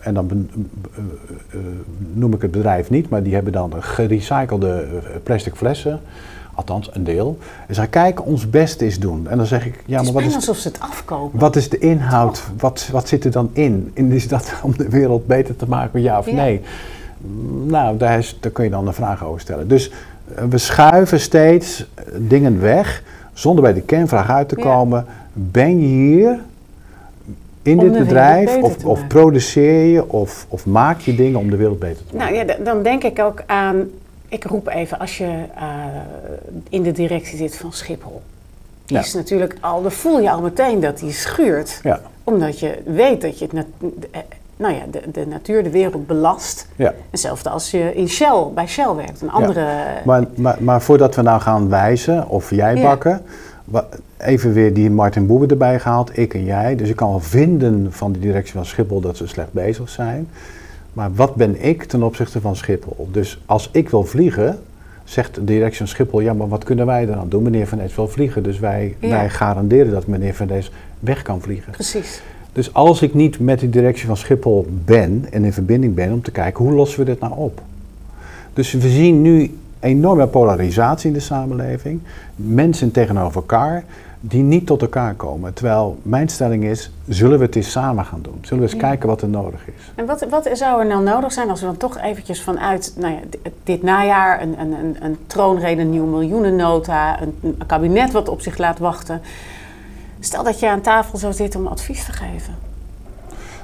en 0.00 0.14
dan 0.14 0.48
noem 2.12 2.34
ik 2.34 2.42
het 2.42 2.50
bedrijf 2.50 2.90
niet, 2.90 3.08
maar 3.08 3.22
die 3.22 3.34
hebben 3.34 3.52
dan 3.52 3.72
gerecyclede 3.78 4.86
plastic 5.22 5.54
flessen. 5.54 6.00
Althans, 6.54 6.90
een 6.92 7.04
deel. 7.04 7.38
En 7.66 7.74
zij 7.74 7.86
kijken, 7.86 8.24
ons 8.24 8.50
best 8.50 8.80
is 8.80 8.98
doen. 8.98 9.28
En 9.28 9.36
dan 9.36 9.46
zeg 9.46 9.66
ik, 9.66 9.82
ja, 9.86 10.02
maar 10.02 10.12
wat 10.12 10.22
is... 10.22 10.34
alsof 10.34 10.56
ze 10.56 10.68
het 10.68 10.80
afkopen. 10.80 11.38
Wat 11.38 11.56
is 11.56 11.68
de 11.68 11.78
inhoud? 11.78 12.42
Wat, 12.58 12.88
wat 12.92 13.08
zit 13.08 13.24
er 13.24 13.30
dan 13.30 13.50
in? 13.52 13.90
in? 13.94 14.12
Is 14.12 14.28
dat 14.28 14.52
om 14.62 14.76
de 14.76 14.88
wereld 14.88 15.26
beter 15.26 15.56
te 15.56 15.68
maken, 15.68 16.02
ja 16.02 16.18
of 16.18 16.32
nee? 16.32 16.60
Nou, 17.66 17.96
daar, 17.96 18.18
is, 18.18 18.36
daar 18.40 18.52
kun 18.52 18.64
je 18.64 18.70
dan 18.70 18.86
een 18.86 18.92
vraag 18.92 19.24
over 19.24 19.40
stellen. 19.40 19.68
Dus 19.68 19.92
eh, 20.34 20.44
we 20.44 20.58
schuiven 20.58 21.20
steeds 21.20 21.86
eh, 21.94 22.04
dingen 22.18 22.60
weg, 22.60 23.02
zonder 23.32 23.62
bij 23.62 23.72
de 23.72 23.80
kernvraag 23.80 24.30
uit 24.30 24.48
te 24.48 24.56
komen. 24.56 25.06
Ben 25.32 25.80
je 25.80 25.86
hier 25.86 26.38
in 27.62 27.78
dit 27.78 27.92
bedrijf 27.92 28.56
of, 28.56 28.84
of 28.84 29.06
produceer 29.06 29.84
je 29.84 30.12
of, 30.12 30.46
of 30.48 30.66
maak 30.66 31.00
je 31.00 31.14
dingen 31.14 31.38
om 31.38 31.50
de 31.50 31.56
wereld 31.56 31.78
beter 31.78 32.06
te 32.06 32.16
maken? 32.16 32.34
Nou 32.34 32.48
ja, 32.48 32.64
dan 32.64 32.82
denk 32.82 33.04
ik 33.04 33.18
ook 33.18 33.42
aan 33.46 33.90
ik 34.30 34.44
roep 34.44 34.68
even, 34.68 34.98
als 34.98 35.18
je 35.18 35.24
uh, 35.24 35.84
in 36.68 36.82
de 36.82 36.92
directie 36.92 37.36
zit 37.36 37.56
van 37.56 37.72
Schiphol. 37.72 38.22
Ja. 38.86 39.00
Is 39.00 39.14
natuurlijk 39.14 39.56
al, 39.60 39.82
dan 39.82 39.92
voel 39.92 40.20
je 40.20 40.30
al 40.30 40.40
meteen 40.40 40.80
dat 40.80 40.98
die 40.98 41.12
schuurt. 41.12 41.80
Ja. 41.82 42.00
Omdat 42.24 42.58
je 42.60 42.78
weet 42.84 43.20
dat 43.20 43.38
je 43.38 43.48
het, 43.52 43.66
eh, 44.10 44.20
nou 44.56 44.74
ja, 44.74 44.80
de, 44.90 45.02
de 45.12 45.26
natuur, 45.26 45.62
de 45.62 45.70
wereld 45.70 46.06
belast. 46.06 46.68
Ja. 46.76 46.94
Hetzelfde 47.10 47.50
als 47.50 47.70
je 47.70 47.94
in 47.94 48.08
Shell, 48.08 48.44
bij 48.54 48.66
Shell 48.66 48.94
werkt, 48.94 49.20
een 49.20 49.30
andere... 49.30 49.60
Ja. 49.60 50.02
Maar, 50.04 50.24
maar, 50.34 50.56
maar 50.60 50.82
voordat 50.82 51.14
we 51.14 51.22
nou 51.22 51.40
gaan 51.40 51.68
wijzen 51.68 52.28
of 52.28 52.50
jij 52.50 52.82
bakken... 52.82 53.22
Even 54.16 54.52
weer 54.52 54.74
die 54.74 54.90
Martin 54.90 55.26
Boebe 55.26 55.46
erbij 55.46 55.80
gehaald, 55.80 56.18
ik 56.18 56.34
en 56.34 56.44
jij. 56.44 56.76
Dus 56.76 56.88
ik 56.88 56.96
kan 56.96 57.10
wel 57.10 57.20
vinden 57.20 57.92
van 57.92 58.12
de 58.12 58.18
directie 58.18 58.52
van 58.52 58.66
Schiphol 58.66 59.00
dat 59.00 59.16
ze 59.16 59.26
slecht 59.26 59.52
bezig 59.52 59.88
zijn. 59.88 60.28
Maar 60.92 61.14
wat 61.14 61.34
ben 61.34 61.64
ik 61.64 61.84
ten 61.84 62.02
opzichte 62.02 62.40
van 62.40 62.56
Schiphol? 62.56 63.08
Dus 63.12 63.42
als 63.46 63.68
ik 63.72 63.88
wil 63.88 64.04
vliegen, 64.04 64.58
zegt 65.04 65.34
de 65.34 65.44
directie 65.44 65.78
van 65.78 65.88
Schiphol, 65.88 66.20
ja, 66.20 66.34
maar 66.34 66.48
wat 66.48 66.64
kunnen 66.64 66.86
wij 66.86 67.06
dan 67.06 67.28
doen? 67.28 67.42
Meneer 67.42 67.66
Van 67.66 67.78
Ees 67.80 67.94
wil 67.94 68.08
vliegen, 68.08 68.42
dus 68.42 68.58
wij, 68.58 68.96
wij 69.00 69.30
garanderen 69.30 69.92
dat 69.92 70.06
meneer 70.06 70.34
Van 70.34 70.50
Ees 70.50 70.72
weg 71.00 71.22
kan 71.22 71.40
vliegen. 71.40 71.72
Precies. 71.72 72.22
Dus 72.52 72.74
als 72.74 73.02
ik 73.02 73.14
niet 73.14 73.40
met 73.40 73.60
de 73.60 73.70
directie 73.70 74.06
van 74.06 74.16
Schiphol 74.16 74.66
ben 74.84 75.26
en 75.30 75.44
in 75.44 75.52
verbinding 75.52 75.94
ben 75.94 76.12
om 76.12 76.22
te 76.22 76.30
kijken, 76.30 76.64
hoe 76.64 76.72
lossen 76.72 76.98
we 76.98 77.04
dit 77.04 77.20
nou 77.20 77.32
op? 77.36 77.60
Dus 78.52 78.72
we 78.72 78.88
zien 78.88 79.22
nu 79.22 79.54
enorme 79.80 80.26
polarisatie 80.26 81.08
in 81.08 81.14
de 81.14 81.20
samenleving. 81.20 82.00
Mensen 82.36 82.90
tegenover 82.90 83.36
elkaar. 83.36 83.84
die 84.22 84.42
niet 84.42 84.66
tot 84.66 84.82
elkaar 84.82 85.14
komen. 85.14 85.54
Terwijl 85.54 85.98
mijn 86.02 86.28
stelling 86.28 86.64
is, 86.64 86.90
zullen 87.08 87.38
we 87.38 87.44
het 87.44 87.56
eens 87.56 87.70
samen 87.70 88.04
gaan 88.04 88.22
doen? 88.22 88.38
Zullen 88.42 88.64
we 88.64 88.70
eens 88.70 88.80
Ja. 88.80 88.88
kijken 88.88 89.08
wat 89.08 89.22
er 89.22 89.28
nodig 89.28 89.66
is? 89.66 89.92
En 89.94 90.06
wat, 90.06 90.26
wat 90.30 90.48
zou 90.52 90.80
er 90.80 90.86
nou 90.86 91.02
nodig 91.02 91.32
zijn 91.32 91.50
als 91.50 91.60
we 91.60 91.66
dan 91.66 91.76
toch 91.76 91.98
eventjes 91.98 92.42
vanuit 92.42 92.94
nou 92.96 93.12
ja, 93.14 93.18
dit, 93.30 93.52
dit 93.64 93.82
najaar 93.82 94.42
een, 94.42 94.60
een, 94.60 94.72
een, 94.72 94.96
een 95.00 95.18
troonrede, 95.26 95.80
een 95.80 95.90
nieuwe 95.90 96.08
miljoenennota, 96.08 97.22
een, 97.22 97.34
een 97.42 97.66
kabinet 97.66 98.12
wat 98.12 98.28
op 98.28 98.40
zich 98.40 98.58
laat 98.58 98.78
wachten. 98.78 99.20
Stel 100.20 100.42
dat 100.44 100.60
je 100.60 100.68
aan 100.68 100.80
tafel 100.80 101.18
zou 101.18 101.32
zitten 101.32 101.60
om 101.60 101.66
advies 101.66 102.04
te 102.04 102.12
geven. 102.12 102.54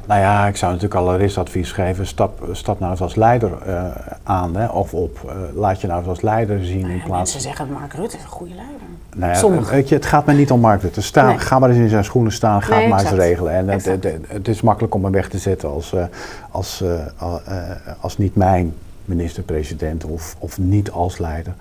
Nou 0.06 0.20
ja, 0.20 0.46
ik 0.46 0.56
zou 0.56 0.72
natuurlijk 0.72 1.00
allereerst 1.00 1.38
advies 1.38 1.72
geven, 1.72 2.06
stap, 2.06 2.48
stap 2.52 2.78
nou 2.80 2.90
eens 2.90 3.00
als 3.00 3.14
leider 3.14 3.50
eh, 3.66 3.84
aan 4.22 4.56
hè, 4.56 4.66
of 4.66 4.94
op. 4.94 5.18
Eh, 5.28 5.34
laat 5.54 5.80
je 5.80 5.86
nou 5.86 5.98
eens 5.98 6.08
als 6.08 6.20
leider 6.20 6.64
zien 6.64 6.80
Nou 6.80 6.92
in 6.92 7.02
plaats 7.02 7.10
mensen 7.32 7.40
zeggen 7.40 7.72
Mark 7.72 7.92
Rutte 7.94 8.16
is 8.16 8.22
een 8.22 8.28
goede 8.28 8.54
leider. 8.54 8.74
Nou 9.16 9.54
ja, 9.64 9.70
weet 9.70 9.88
je, 9.88 9.94
het 9.94 10.06
gaat 10.06 10.26
mij 10.26 10.34
niet 10.34 10.50
om 10.50 10.60
Mark 10.60 10.82
Rutte. 10.82 11.02
Sta, 11.02 11.26
Nee. 11.26 11.38
Ga 11.38 11.58
maar 11.58 11.68
eens 11.70 11.78
in 11.78 11.88
zijn 11.88 12.04
schoenen 12.04 12.32
staan, 12.32 12.62
ga 12.62 12.70
Nee, 12.74 12.80
het 12.80 12.90
maar 12.90 13.00
eens 13.00 13.10
regelen. 13.10 13.52
En 13.52 13.68
het, 13.68 13.84
het, 13.84 14.06
het 14.28 14.48
is 14.48 14.60
makkelijk 14.60 14.94
om 14.94 15.02
hem 15.02 15.12
weg 15.12 15.28
te 15.28 15.38
zetten 15.38 15.68
als, 15.70 15.92
eh, 15.92 16.04
als, 16.50 16.84
al- 17.16 17.40
als 18.00 18.18
niet 18.18 18.36
mijn 18.36 18.74
minister-president 19.04 20.04
of, 20.04 20.36
of 20.38 20.58
niet 20.58 20.90
als 20.90 21.18
leider. 21.18 21.54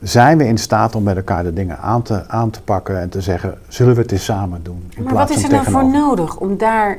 Zijn 0.00 0.38
we 0.38 0.46
in 0.46 0.58
staat 0.58 0.94
om 0.94 1.02
met 1.02 1.16
elkaar 1.16 1.42
de 1.42 1.52
dingen 1.52 1.78
aan 1.78 2.02
te, 2.02 2.28
aan 2.28 2.50
te 2.50 2.62
pakken 2.62 3.00
en 3.00 3.08
te 3.08 3.20
zeggen, 3.20 3.58
zullen 3.68 3.94
we 3.94 4.00
het 4.00 4.12
eens 4.12 4.24
samen 4.24 4.62
doen? 4.62 4.90
In 4.96 5.02
Maar 5.02 5.14
wat 5.14 5.30
is 5.30 5.42
er 5.42 5.50
nou 5.50 5.70
voor 5.70 5.90
nodig 5.90 6.36
om 6.36 6.56
daar 6.56 6.98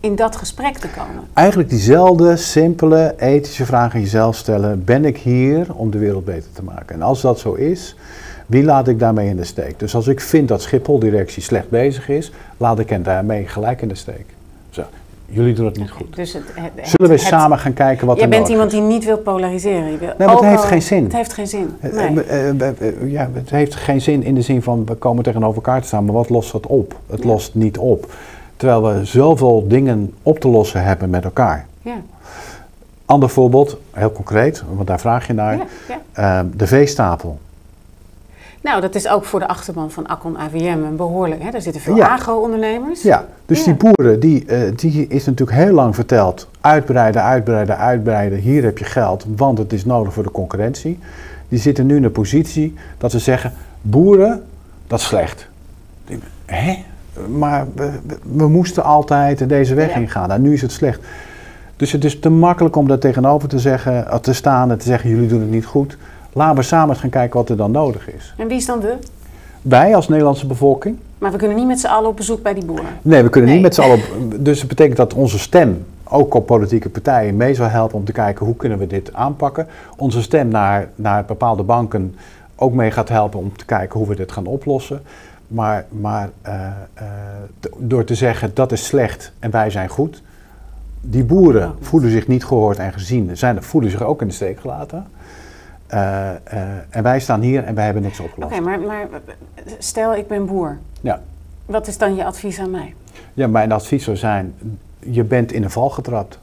in 0.00 0.16
dat 0.16 0.36
gesprek 0.36 0.78
te 0.78 0.88
komen? 0.88 1.24
Eigenlijk 1.32 1.68
diezelfde 1.68 2.36
simpele 2.36 3.14
ethische 3.18 3.64
vraag 3.66 3.94
aan 3.94 4.00
jezelf 4.00 4.36
stellen. 4.36 4.84
Ben 4.84 5.04
ik 5.04 5.16
hier 5.16 5.66
om 5.74 5.90
de 5.90 5.98
wereld 5.98 6.24
beter 6.24 6.52
te 6.52 6.62
maken? 6.62 6.94
En 6.94 7.02
als 7.02 7.20
dat 7.20 7.38
zo 7.38 7.52
is, 7.54 7.96
wie 8.46 8.64
laat 8.64 8.88
ik 8.88 8.98
daarmee 8.98 9.28
in 9.28 9.36
de 9.36 9.44
steek? 9.44 9.78
Dus 9.78 9.94
als 9.94 10.06
ik 10.06 10.20
vind 10.20 10.48
dat 10.48 10.62
Schiphol-directie 10.62 11.42
slecht 11.42 11.68
bezig 11.70 12.08
is, 12.08 12.32
laat 12.56 12.78
ik 12.78 12.88
hen 12.90 13.02
daarmee 13.02 13.46
gelijk 13.46 13.82
in 13.82 13.88
de 13.88 13.94
steek. 13.94 14.24
Zo, 14.70 14.82
jullie 15.26 15.54
doen 15.54 15.66
het 15.66 15.76
niet 15.78 15.90
goed. 15.90 16.16
Dus 16.16 16.32
het, 16.32 16.42
het- 16.54 16.70
het- 16.74 16.88
Zullen 16.88 17.10
we 17.10 17.18
samen 17.18 17.58
gaan 17.58 17.72
kijken 17.72 18.06
wat 18.06 18.16
Jij 18.16 18.24
er 18.24 18.30
bent 18.30 18.40
nodig 18.48 18.54
iemand 18.56 18.70
die 18.70 18.80
niet 18.96 19.04
wil 19.04 19.18
polariseren. 19.18 19.90
Je 19.90 19.98
wil 19.98 20.12
maar 20.18 20.28
het 20.28 20.36
ook 20.36 20.44
heeft 20.44 20.62
al- 20.62 20.68
geen 20.68 20.82
zin. 20.82 21.04
Het 21.04 21.12
heeft 21.12 21.32
geen 21.32 21.46
zin. 21.46 21.70
Eh, 21.80 21.92
Nee. 21.92 22.24
eh, 22.24 22.48
eh, 22.68 22.74
ja, 23.10 23.30
het 23.34 23.50
heeft 23.50 23.74
geen 23.74 24.00
zin 24.00 24.22
in 24.22 24.34
de 24.34 24.42
zin 24.42 24.62
van 24.62 24.84
we 24.86 24.94
komen 24.94 25.24
tegenover 25.24 25.54
elkaar 25.56 25.80
te 25.80 25.86
staan, 25.86 26.04
maar 26.04 26.14
wat 26.14 26.28
lost 26.28 26.52
dat 26.52 26.66
op? 26.66 26.98
Het 27.10 27.24
lost 27.24 27.54
niet 27.54 27.78
op. 27.78 28.12
Terwijl 28.60 28.82
we 28.82 29.04
zoveel 29.04 29.68
dingen 29.68 30.14
op 30.22 30.38
te 30.38 30.48
lossen 30.48 30.82
hebben 30.84 31.10
met 31.10 31.24
elkaar. 31.24 31.66
Ja. 31.82 31.96
Ander 33.04 33.28
voorbeeld, 33.28 33.76
heel 33.90 34.12
concreet, 34.12 34.62
want 34.74 34.86
daar 34.86 35.00
vraag 35.00 35.26
je 35.26 35.32
naar. 35.32 35.56
Ja, 35.56 35.64
ja. 35.88 36.00
Eh, 36.40 36.46
de 36.56 36.66
veestapel. 36.66 37.38
Nou, 38.60 38.80
dat 38.80 38.94
is 38.94 39.08
ook 39.08 39.24
voor 39.24 39.40
de 39.40 39.48
achterban 39.48 39.90
van 39.90 40.06
Accon 40.06 40.38
AVM 40.38 40.78
een 40.84 40.96
behoorlijk. 40.96 41.42
Hè? 41.42 41.50
Daar 41.50 41.60
zitten 41.60 41.82
veel 41.82 41.96
Ja. 41.96 42.08
agro-ondernemers. 42.08 43.02
Ja, 43.02 43.24
dus 43.46 43.64
die 43.64 43.74
boeren, 43.74 44.20
die, 44.20 44.44
eh, 44.46 44.60
die 44.76 45.06
is 45.06 45.26
natuurlijk 45.26 45.58
heel 45.58 45.72
lang 45.74 45.94
verteld. 45.94 46.48
Uitbreiden, 46.60 47.22
uitbreiden, 47.22 47.78
uitbreiden. 47.78 48.38
Hier 48.38 48.62
heb 48.62 48.78
je 48.78 48.84
geld, 48.84 49.24
want 49.36 49.58
het 49.58 49.72
is 49.72 49.84
nodig 49.84 50.12
voor 50.12 50.22
de 50.22 50.30
concurrentie. 50.30 50.98
Die 51.48 51.58
zitten 51.58 51.86
nu 51.86 51.96
in 51.96 52.02
de 52.02 52.10
positie 52.10 52.74
dat 52.98 53.10
ze 53.10 53.18
zeggen, 53.18 53.52
boeren, 53.82 54.44
dat 54.86 54.98
is 54.98 55.06
slecht. 55.06 55.48
Hè? 56.44 56.84
Maar 57.28 57.66
we, 57.74 57.90
we- 58.32 58.48
moesten 58.48 58.84
altijd 58.84 59.48
deze 59.48 59.74
weg 59.74 59.88
Ja. 59.88 59.94
ingaan 60.00 60.30
en 60.30 60.42
nu 60.42 60.52
is 60.52 60.62
het 60.62 60.72
slecht. 60.72 61.00
Dus 61.76 61.92
het 61.92 62.04
is 62.04 62.18
te 62.20 62.28
makkelijk 62.30 62.76
om 62.76 62.88
daar 62.88 62.98
tegenover 62.98 63.48
te, 63.48 63.58
zeggen, 63.58 64.08
eh, 64.10 64.16
te 64.18 64.32
staan 64.32 64.70
en 64.70 64.78
te 64.78 64.84
zeggen, 64.84 65.10
jullie 65.10 65.28
doen 65.28 65.40
het 65.40 65.50
niet 65.50 65.64
goed. 65.66 65.96
Laten 66.32 66.56
we 66.56 66.62
samen 66.62 66.88
eens 66.88 66.98
gaan 67.00 67.10
kijken 67.10 67.36
wat 67.38 67.48
er 67.48 67.56
dan 67.56 67.70
nodig 67.70 68.10
is. 68.10 68.34
En 68.36 68.48
wie 68.48 68.56
is 68.56 68.66
dan 68.66 68.80
we? 68.80 68.94
Wij 69.62 69.94
als 69.94 70.08
Nederlandse 70.08 70.46
bevolking, 70.46 70.96
Maar 71.18 71.30
we 71.32 71.38
kunnen 71.38 71.56
niet 71.56 71.66
met 71.66 71.80
z'n 71.80 71.86
allen 71.86 72.08
op 72.08 72.16
bezoek 72.16 72.42
bij 72.42 72.54
die 72.54 72.64
boeren. 72.64 72.84
Nee, 73.02 73.22
we 73.22 73.28
kunnen 73.28 73.50
Nee. 73.50 73.58
niet 73.58 73.66
met 73.66 73.74
z'n 73.74 73.80
allen. 73.80 73.94
op- 73.96 74.44
Dus 74.44 74.58
het 74.58 74.68
betekent 74.68 74.96
dat 74.96 75.14
onze 75.14 75.38
stem 75.38 75.84
ook 76.04 76.34
op 76.34 76.46
politieke 76.46 76.88
partijen 76.88 77.36
mee 77.36 77.54
zal 77.54 77.68
helpen 77.68 77.96
om 77.98 78.04
te 78.04 78.12
kijken 78.12 78.46
hoe 78.46 78.56
kunnen 78.56 78.78
we 78.78 78.86
dit 78.86 79.14
aanpakken. 79.14 79.66
Onze 79.96 80.22
stem 80.22 80.48
naar, 80.48 80.88
naar 80.94 81.24
bepaalde 81.24 81.62
banken 81.62 82.14
ook 82.56 82.72
mee 82.72 82.90
gaat 82.90 83.08
helpen 83.08 83.38
om 83.38 83.56
te 83.56 83.64
kijken 83.64 83.98
hoe 83.98 84.08
we 84.08 84.16
dit 84.16 84.32
gaan 84.32 84.46
oplossen. 84.46 85.00
Maar, 85.50 85.84
maar 85.88 86.30
eh, 86.42 86.66
eh, 86.94 87.04
door 87.76 88.04
te 88.04 88.14
zeggen 88.14 88.50
dat 88.54 88.72
is 88.72 88.84
slecht 88.86 89.32
en 89.38 89.50
wij 89.50 89.70
zijn 89.70 89.88
goed. 89.88 90.22
Die 91.00 91.24
boeren 91.24 91.74
voelen 91.80 92.10
zich 92.10 92.26
niet 92.26 92.44
gehoord 92.44 92.78
en 92.78 92.92
gezien, 92.92 93.36
zijn, 93.36 93.62
voelen 93.62 93.90
zich 93.90 94.02
ook 94.02 94.20
in 94.20 94.28
de 94.28 94.34
steek 94.34 94.60
gelaten. 94.60 95.06
Eh, 95.86 96.30
en 96.90 97.02
wij 97.02 97.20
staan 97.20 97.40
hier 97.40 97.64
en 97.64 97.74
wij 97.74 97.84
hebben 97.84 98.02
niks 98.02 98.20
Oké, 98.20 98.28
opgelost. 98.28 98.60
maar, 98.60 98.80
maar 98.80 99.06
stel 99.78 100.14
ik 100.14 100.28
ben 100.28 100.46
boer. 100.46 100.78
Ja. 101.00 101.20
Wat 101.66 101.86
is 101.86 101.98
dan 101.98 102.14
je 102.14 102.24
advies 102.24 102.58
aan 102.58 102.70
mij? 102.70 102.94
ja, 103.34 103.46
mijn 103.46 103.72
advies 103.72 104.04
zou 104.04 104.16
zijn, 104.16 104.54
je 104.98 105.24
bent 105.24 105.52
in 105.52 105.62
een 105.62 105.70
val 105.70 105.90
getrapt. 105.90 106.38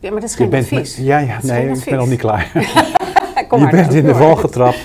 Ja, 0.00 0.10
maar 0.10 0.20
dat 0.20 0.28
is 0.30 0.36
Je 0.36 0.42
geen 0.42 0.50
bent 0.50 0.64
advies. 0.64 0.96
ja, 0.96 1.18
ja, 1.18 1.38
nee, 1.42 1.68
ik 1.68 1.84
ben 1.84 1.96
nog 1.98 2.08
niet 2.08 2.20
klaar. 2.20 2.50
Kom 3.48 3.58
je 3.58 3.64
maar, 3.64 3.72
bent 3.72 3.92
in 3.92 4.04
de 4.04 4.14
val 4.14 4.36
getrapt. 4.36 4.78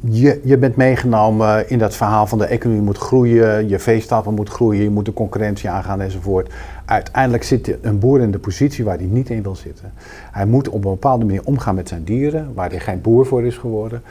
Je, 0.00 0.40
je 0.44 0.58
bent 0.58 0.76
meegenomen 0.76 1.70
in 1.70 1.78
dat 1.78 1.96
verhaal 1.96 2.26
van 2.26 2.38
de 2.38 2.44
economie 2.44 2.82
moet 2.82 2.98
groeien, 2.98 3.68
je 3.68 3.78
veestapel 3.78 4.32
moet 4.32 4.48
groeien, 4.48 4.82
je 4.82 4.90
moet 4.90 5.04
de 5.04 5.12
concurrentie 5.12 5.70
aangaan 5.70 6.00
enzovoort. 6.00 6.52
Uiteindelijk 6.84 7.42
zit 7.42 7.76
een 7.82 7.98
boer 7.98 8.20
in 8.20 8.30
de 8.30 8.38
positie 8.38 8.84
waar 8.84 8.96
hij 8.96 9.06
niet 9.06 9.30
in 9.30 9.42
wil 9.42 9.56
zitten. 9.56 9.92
Hij 10.32 10.46
moet 10.46 10.68
op 10.68 10.84
een 10.84 10.90
bepaalde 10.90 11.24
manier 11.24 11.44
omgaan 11.44 11.74
met 11.74 11.88
zijn 11.88 12.04
dieren, 12.04 12.54
waar 12.54 12.70
hij 12.70 12.80
geen 12.80 13.00
boer 13.00 13.26
voor 13.26 13.44
is 13.44 13.56
geworden. 13.56 14.02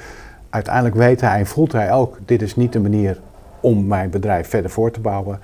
Uiteindelijk 0.50 0.95
weet 0.95 1.21
hij 1.21 1.39
en 1.39 1.45
voelt 1.45 1.71
hij 1.71 1.93
ook, 1.93 2.17
dit 2.26 2.41
is 2.41 2.56
niet 2.56 2.74
de 2.74 2.80
manier 2.80 3.19
om 3.60 3.88
mijn 3.88 4.10
bedrijf 4.10 4.47
verder 4.50 4.71
voor 4.71 4.91
te 4.91 5.00
bouwen. 5.00 5.39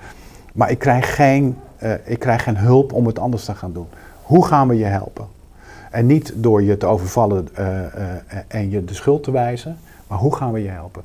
Maar 0.52 0.70
ik 0.70 0.78
krijg 0.78 1.14
geen, 1.14 1.56
eh, 1.76 1.92
ik 2.04 2.18
krijg 2.18 2.42
geen 2.42 2.56
hulp 2.56 2.92
om 2.92 3.06
het 3.06 3.18
anders 3.18 3.44
te 3.44 3.54
gaan 3.54 3.72
doen. 3.72 3.86
Hoe 4.22 4.46
gaan 4.46 4.68
we 4.68 4.78
je 4.78 4.84
helpen? 4.84 5.26
En 5.90 6.06
niet 6.06 6.32
door 6.36 6.62
je 6.62 6.76
te 6.76 6.86
overvallen 6.86 7.48
eh, 7.54 7.78
eh, 7.84 7.92
en 8.48 8.70
je 8.70 8.84
de 8.84 8.94
schuld 8.94 9.22
te 9.22 9.30
wijzen, 9.30 9.76
maar 10.08 10.18
hoe 10.18 10.36
gaan 10.36 10.52
we 10.52 10.62
je 10.62 10.68
helpen? 10.68 11.02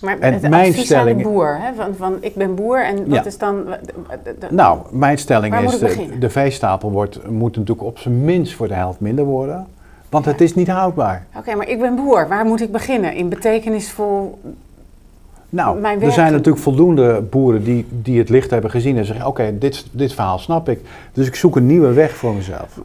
Maar 0.00 0.18
En 0.18 0.32
het 0.32 0.48
mijn 0.48 0.72
stelling- 0.74 1.16
de 1.16 1.28
boer, 1.28 1.56
hè? 1.60 1.74
Van, 1.74 1.94
van 1.96 2.16
ik 2.20 2.34
ben 2.34 2.54
boer 2.54 2.84
en 2.84 2.96
wat 2.96 3.14
Ja. 3.14 3.24
is 3.24 3.38
dan... 3.38 3.64
de- 3.64 3.94
de- 4.24 4.36
de- 4.40 4.46
Nou, 4.50 4.78
mijn 4.90 5.18
stelling 5.18 5.58
is, 5.58 5.78
de, 5.78 6.18
de 6.18 6.30
veestapel 6.30 6.90
wordt, 6.90 7.28
moet 7.30 7.56
natuurlijk 7.56 7.86
op 7.86 7.98
zijn 7.98 8.24
minst 8.24 8.54
voor 8.54 8.68
de 8.68 8.74
helft 8.74 9.00
minder 9.00 9.24
worden. 9.24 9.66
Want 10.08 10.24
het 10.24 10.40
is 10.40 10.54
niet 10.54 10.68
houdbaar. 10.68 11.26
Oké, 11.36 11.54
maar 11.54 11.68
ik 11.68 11.80
ben 11.80 11.96
boer. 11.96 12.28
Waar 12.28 12.44
moet 12.44 12.60
ik 12.60 12.72
beginnen? 12.72 13.14
In 13.14 13.28
betekenisvol... 13.28 14.38
Nou, 15.50 15.82
er 16.00 16.12
zijn 16.12 16.32
natuurlijk 16.32 16.62
voldoende 16.62 17.20
boeren 17.30 17.64
die, 17.64 17.86
die 17.90 18.18
het 18.18 18.28
licht 18.28 18.50
hebben 18.50 18.70
gezien 18.70 18.96
en 18.96 19.04
zeggen, 19.04 19.26
oké, 19.26 19.58
dit, 19.58 19.86
dit 19.90 20.12
verhaal 20.14 20.38
snap 20.38 20.68
ik. 20.68 20.80
Dus 21.12 21.26
ik 21.26 21.34
zoek 21.34 21.56
een 21.56 21.66
nieuwe 21.66 21.92
weg 21.92 22.14
voor 22.16 22.34
mezelf. 22.34 22.80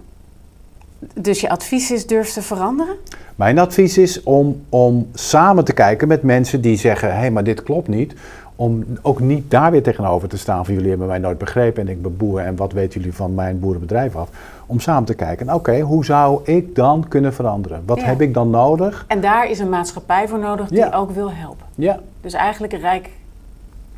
Dus 1.14 1.42
je 1.42 1.50
advies 1.50 1.92
is 1.92 2.08
durf 2.08 2.30
te 2.32 2.42
veranderen? 2.42 2.96
Mijn 3.36 3.60
advies 3.60 3.98
is 3.98 4.24
om, 4.24 4.62
om 4.70 5.08
samen 5.14 5.64
te 5.66 5.74
kijken 5.74 6.08
met 6.08 6.24
mensen 6.24 6.62
die 6.62 6.78
zeggen: 6.78 7.10
hé, 7.12 7.18
hey, 7.18 7.32
maar 7.32 7.44
dit 7.44 7.64
klopt 7.64 7.88
niet. 7.88 8.14
Om 8.56 8.86
ook 9.02 9.20
niet 9.20 9.52
daar 9.52 9.72
weer 9.72 9.84
tegenover 9.84 10.28
te 10.30 10.38
staan 10.38 10.66
van 10.66 10.74
jullie 10.74 10.90
hebben 10.90 11.08
mij 11.08 11.18
nooit 11.18 11.38
begrepen 11.38 11.82
en 11.82 11.90
ik 11.94 12.02
ben 12.02 12.18
boer 12.18 12.40
en 12.40 12.56
wat 12.56 12.72
weten 12.72 13.00
jullie 13.00 13.16
van 13.16 13.34
mijn 13.34 13.60
boerenbedrijf 13.60 14.16
af. 14.16 14.30
Om 14.66 14.80
samen 14.80 15.04
te 15.06 15.14
kijken, 15.14 15.54
oké, 15.54 15.80
hoe 15.80 16.06
zou 16.06 16.40
ik 16.44 16.76
dan 16.76 17.06
kunnen 17.08 17.34
veranderen? 17.34 17.82
Wat 17.86 18.00
Ja. 18.00 18.06
heb 18.06 18.22
ik 18.22 18.34
dan 18.34 18.50
nodig? 18.50 19.06
En 19.08 19.22
daar 19.22 19.50
is 19.50 19.60
een 19.60 19.70
maatschappij 19.70 20.28
voor 20.28 20.40
nodig 20.40 20.68
die 20.68 20.78
Ja. 20.78 20.92
ook 20.94 21.12
wil 21.12 21.32
helpen. 21.32 21.66
Ja, 21.76 22.00
Dus 22.22 22.34
eigenlijk 22.34 22.74
rijk, 22.74 23.10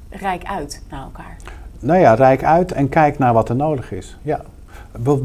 rijk 0.09 0.43
uit 0.43 0.81
naar 0.89 1.01
elkaar. 1.03 1.35
nou 1.79 1.99
ja, 1.99 2.13
rijk 2.13 2.43
uit 2.43 2.71
en 2.71 2.89
kijk 2.89 3.17
naar 3.17 3.33
wat 3.33 3.49
er 3.49 3.55
nodig 3.55 3.91
is. 3.91 4.17
Ja, 4.21 4.41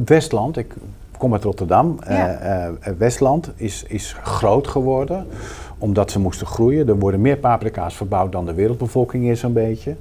Westland, 0.04 0.56
ik 0.56 0.74
kom 1.20 1.32
uit 1.32 1.44
Rotterdam. 1.44 1.98
Ja. 2.08 2.28
Eh, 2.28 2.66
eh, 2.66 2.72
Westland 2.98 3.50
is, 3.56 3.84
is 3.88 4.16
groot 4.22 4.66
geworden 4.68 5.26
omdat 5.78 6.10
ze 6.10 6.20
moesten 6.20 6.46
groeien. 6.46 6.88
Er 6.88 6.98
worden 6.98 7.20
meer 7.20 7.36
paprika's 7.36 7.94
verbouwd 7.94 8.32
dan 8.32 8.46
de 8.46 8.54
wereldbevolking 8.54 9.28
is 9.28 9.40
zo'n 9.40 9.52
beetje. 9.52 9.94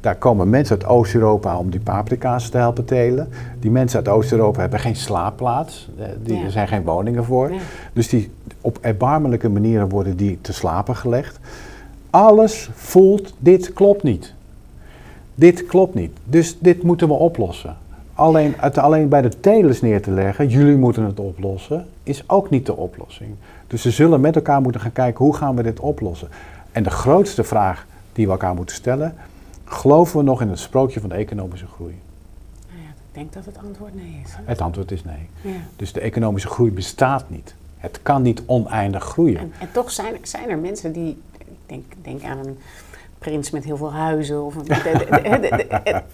Daar 0.00 0.16
komen 0.16 0.50
mensen 0.50 0.76
uit 0.76 0.86
Oost-Europa 0.86 1.58
om 1.58 1.70
die 1.70 1.80
paprika's 1.80 2.48
te 2.48 2.56
helpen 2.56 2.84
telen. 2.84 3.28
Die 3.60 3.70
mensen 3.70 3.98
uit 3.98 4.08
Oost-Europa 4.08 4.60
hebben 4.60 4.80
geen 4.80 4.96
slaapplaats. 4.96 5.88
Eh, 5.98 6.06
die, 6.22 6.36
Ja. 6.36 6.44
Er 6.44 6.50
zijn 6.50 6.68
geen 6.68 6.84
woningen 6.84 7.24
voor. 7.24 7.52
Dus 7.92 8.08
die, 8.08 8.30
op 8.60 8.78
erbarmelijke 8.80 9.48
manieren 9.48 9.88
worden 9.88 10.16
die 10.16 10.38
te 10.40 10.52
slapen 10.52 10.96
gelegd. 10.96 11.38
Alles 12.10 12.70
voelt, 12.74 13.34
dit 13.38 13.72
klopt 13.72 14.02
niet. 14.02 14.34
Dit 15.34 15.66
klopt 15.66 15.94
niet. 15.94 16.16
Dus 16.24 16.58
dit 16.58 16.82
moeten 16.82 17.08
we 17.08 17.14
oplossen. 17.14 17.76
Alleen, 18.18 18.54
het 18.56 18.78
alleen 18.78 19.08
bij 19.08 19.22
de 19.22 19.40
telers 19.40 19.80
neer 19.80 20.02
te 20.02 20.10
leggen, 20.10 20.48
jullie 20.48 20.76
moeten 20.76 21.02
het 21.02 21.20
oplossen, 21.20 21.86
is 22.02 22.28
ook 22.28 22.50
niet 22.50 22.66
de 22.66 22.76
oplossing. 22.76 23.34
Dus 23.66 23.82
ze 23.82 23.90
zullen 23.90 24.20
met 24.20 24.36
elkaar 24.36 24.60
moeten 24.60 24.80
gaan 24.80 24.92
kijken, 24.92 25.24
hoe 25.24 25.36
gaan 25.36 25.56
we 25.56 25.62
dit 25.62 25.80
oplossen? 25.80 26.28
En 26.72 26.82
de 26.82 26.90
grootste 26.90 27.44
vraag 27.44 27.86
die 28.12 28.26
we 28.26 28.32
elkaar 28.32 28.54
moeten 28.54 28.76
stellen, 28.76 29.14
geloven 29.64 30.18
we 30.18 30.24
nog 30.24 30.40
in 30.40 30.48
het 30.48 30.58
sprookje 30.58 31.00
van 31.00 31.08
de 31.08 31.14
economische 31.14 31.66
groei? 31.66 31.98
Nou 32.68 32.82
ja, 32.82 32.88
ik 32.88 33.14
denk 33.14 33.32
dat 33.32 33.44
het 33.44 33.58
antwoord 33.66 33.94
nee 33.94 34.20
is. 34.24 34.32
hè? 34.32 34.42
Het 34.44 34.60
antwoord 34.60 34.90
is 34.90 35.04
nee. 35.04 35.28
Ja. 35.40 35.60
Dus 35.76 35.92
de 35.92 36.00
economische 36.00 36.48
groei 36.48 36.70
bestaat 36.70 37.30
niet. 37.30 37.54
Het 37.76 38.00
kan 38.02 38.22
niet 38.22 38.42
oneindig 38.46 39.04
groeien. 39.04 39.38
En, 39.38 39.52
en 39.60 39.68
toch 39.72 39.90
zijn, 39.90 40.16
zijn 40.22 40.48
er 40.48 40.58
mensen 40.58 40.92
die, 40.92 41.22
ik 41.38 41.46
denk, 41.66 41.84
denk 42.02 42.22
aan 42.22 42.38
een 42.38 42.58
prins 43.18 43.50
met 43.50 43.64
heel 43.64 43.76
veel 43.76 43.92
huizen. 43.92 44.44
Of 44.44 44.54
het, 44.54 44.82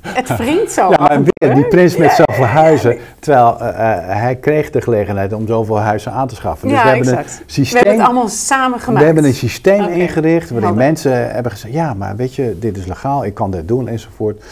het 0.02 0.36
wringt 0.36 0.72
zo. 0.72 0.90
Ja, 0.90 0.96
maar 0.98 1.22
weer, 1.22 1.54
die 1.54 1.66
prins 1.66 1.96
met 1.96 2.12
zoveel 2.12 2.44
huizen. 2.44 2.98
Terwijl 3.18 3.54
uh, 3.54 3.68
hij 4.06 4.36
kreeg 4.36 4.70
de 4.70 4.80
gelegenheid 4.80 5.32
om 5.32 5.46
zoveel 5.46 5.78
huizen 5.78 6.12
aan 6.12 6.28
te 6.28 6.34
schaffen. 6.34 6.68
Dus 6.68 6.76
ja, 6.76 6.82
we 6.82 6.88
hebben 6.88 7.08
exact. 7.08 7.40
een 7.40 7.50
systeem. 7.50 7.80
We 7.80 7.86
hebben 7.88 8.04
het 8.04 8.12
allemaal 8.12 8.28
samen 8.28 8.80
gemaakt. 8.80 8.98
We 9.00 9.04
hebben 9.04 9.24
een 9.24 9.34
systeem 9.34 9.84
okay. 9.84 9.98
ingericht 9.98 10.50
waarin 10.50 10.74
mensen 10.74 11.32
hebben 11.32 11.52
gezegd: 11.52 11.74
ja, 11.74 11.94
maar 11.94 12.16
weet 12.16 12.34
je, 12.34 12.56
dit 12.58 12.76
is 12.76 12.86
legaal, 12.86 13.24
ik 13.24 13.34
kan 13.34 13.50
dit 13.50 13.68
doen 13.68 13.88
enzovoort. 13.88 14.44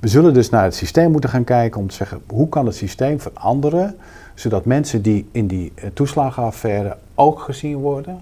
We 0.00 0.08
zullen 0.08 0.34
dus 0.34 0.50
naar 0.50 0.64
het 0.64 0.74
systeem 0.74 1.10
moeten 1.10 1.30
gaan 1.30 1.44
kijken 1.44 1.80
om 1.80 1.88
te 1.88 1.94
zeggen: 1.94 2.20
hoe 2.26 2.48
kan 2.48 2.66
het 2.66 2.74
systeem 2.74 3.20
veranderen, 3.20 3.96
zodat 4.34 4.64
mensen 4.64 5.02
die 5.02 5.28
in 5.32 5.46
die 5.46 5.72
toeslagenaffaire 5.94 6.96
ook 7.14 7.40
gezien 7.40 7.76
worden 7.76 8.20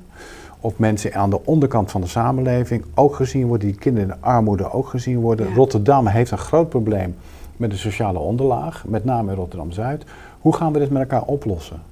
of 0.61 0.79
mensen 0.79 1.15
aan 1.15 1.31
de 1.31 1.45
onderkant 1.45 1.91
van 1.91 2.01
de 2.01 2.07
samenleving 2.07 2.85
ook 2.95 3.15
gezien 3.15 3.47
worden, 3.47 3.69
die 3.69 3.79
kinderen 3.79 4.09
in 4.09 4.15
de 4.21 4.27
armoede 4.27 4.73
ook 4.73 4.89
gezien 4.89 5.21
worden. 5.21 5.55
Rotterdam 5.55 6.07
heeft 6.07 6.31
een 6.31 6.39
groot 6.39 6.69
probleem 6.69 7.17
met 7.57 7.71
de 7.71 7.77
sociale 7.77 8.19
onderlaag, 8.19 8.85
met 8.87 9.05
name 9.05 9.31
in 9.31 9.37
Rotterdam-Zuid. 9.37 10.05
Hoe 10.41 10.55
gaan 10.55 10.73
we 10.73 10.79
dit 10.79 10.91
met 10.91 11.03
elkaar 11.03 11.23
oplossen? 11.23 11.83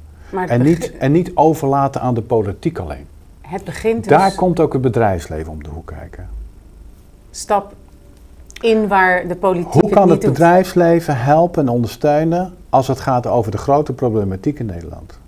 En 0.47 0.63
niet, 0.63 0.97
en 0.97 1.13
niet 1.13 1.31
overlaten 1.35 2.01
aan 2.01 2.15
de 2.15 2.23
politiek 2.23 2.79
alleen. 2.79 3.07
Het 3.41 3.65
begint 3.65 4.05
dus... 4.05 4.13
Daar 4.13 4.35
komt 4.35 4.61
ook 4.61 4.73
het 4.73 4.83
bedrijfsleven 4.83 5.53
om 5.53 5.63
de 5.63 5.69
hoek 5.69 5.87
kijken. 5.87 6.29
Stap 7.31 7.73
in 8.61 8.89
waar 8.89 9.29
de 9.29 9.37
politiek 9.37 9.73
Hoe 9.73 9.91
kan 9.91 10.11
het, 10.11 10.23
het 10.23 10.33
bedrijfsleven 10.33 11.17
helpen 11.19 11.63
en 11.63 11.69
ondersteunen 11.69 12.55
als 12.69 12.89
het 12.89 13.01
gaat 13.01 13.27
over 13.27 13.51
de 13.51 13.59
grote 13.59 13.93
problematiek 13.93 14.59
in 14.59 14.67
Nederland? 14.67 15.19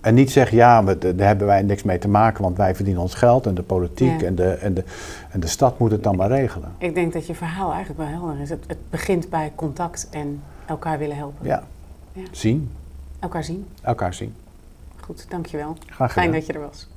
En 0.00 0.14
niet 0.14 0.30
zeggen, 0.30 0.56
ja, 0.56 0.80
maar 0.80 0.98
daar 0.98 1.26
hebben 1.26 1.46
wij 1.46 1.62
niks 1.62 1.82
mee 1.82 1.98
te 1.98 2.08
maken, 2.08 2.42
want 2.42 2.56
wij 2.56 2.74
verdienen 2.74 3.02
ons 3.02 3.14
geld 3.14 3.46
en 3.46 3.54
de 3.54 3.62
politiek 3.62 4.22
en, 4.22 4.34
de, 4.34 4.50
en, 4.50 4.74
de, 4.74 4.84
en 5.30 5.40
de 5.40 5.46
stad 5.46 5.78
moet 5.78 5.90
het 5.90 6.02
dan 6.02 6.16
maar 6.16 6.28
regelen. 6.28 6.72
Ik 6.78 6.94
denk 6.94 7.12
dat 7.12 7.26
je 7.26 7.34
verhaal 7.34 7.72
eigenlijk 7.72 8.00
wel 8.10 8.18
helder 8.18 8.40
is. 8.40 8.50
Het, 8.50 8.64
het 8.66 8.90
begint 8.90 9.30
bij 9.30 9.52
contact 9.54 10.08
en 10.10 10.42
elkaar 10.66 10.98
willen 10.98 11.16
helpen. 11.16 11.46
Ja. 11.46 11.62
ja. 12.12 12.22
Zien. 12.30 12.70
Elkaar 13.18 13.44
zien. 13.44 13.66
Elkaar 13.82 14.14
zien. 14.14 14.34
Goed, 15.00 15.26
dankjewel. 15.28 15.76
Graag 15.86 16.12
gedaan. 16.12 16.30
Fijn 16.30 16.32
dat 16.32 16.46
je 16.46 16.52
er 16.52 16.60
was. 16.60 16.88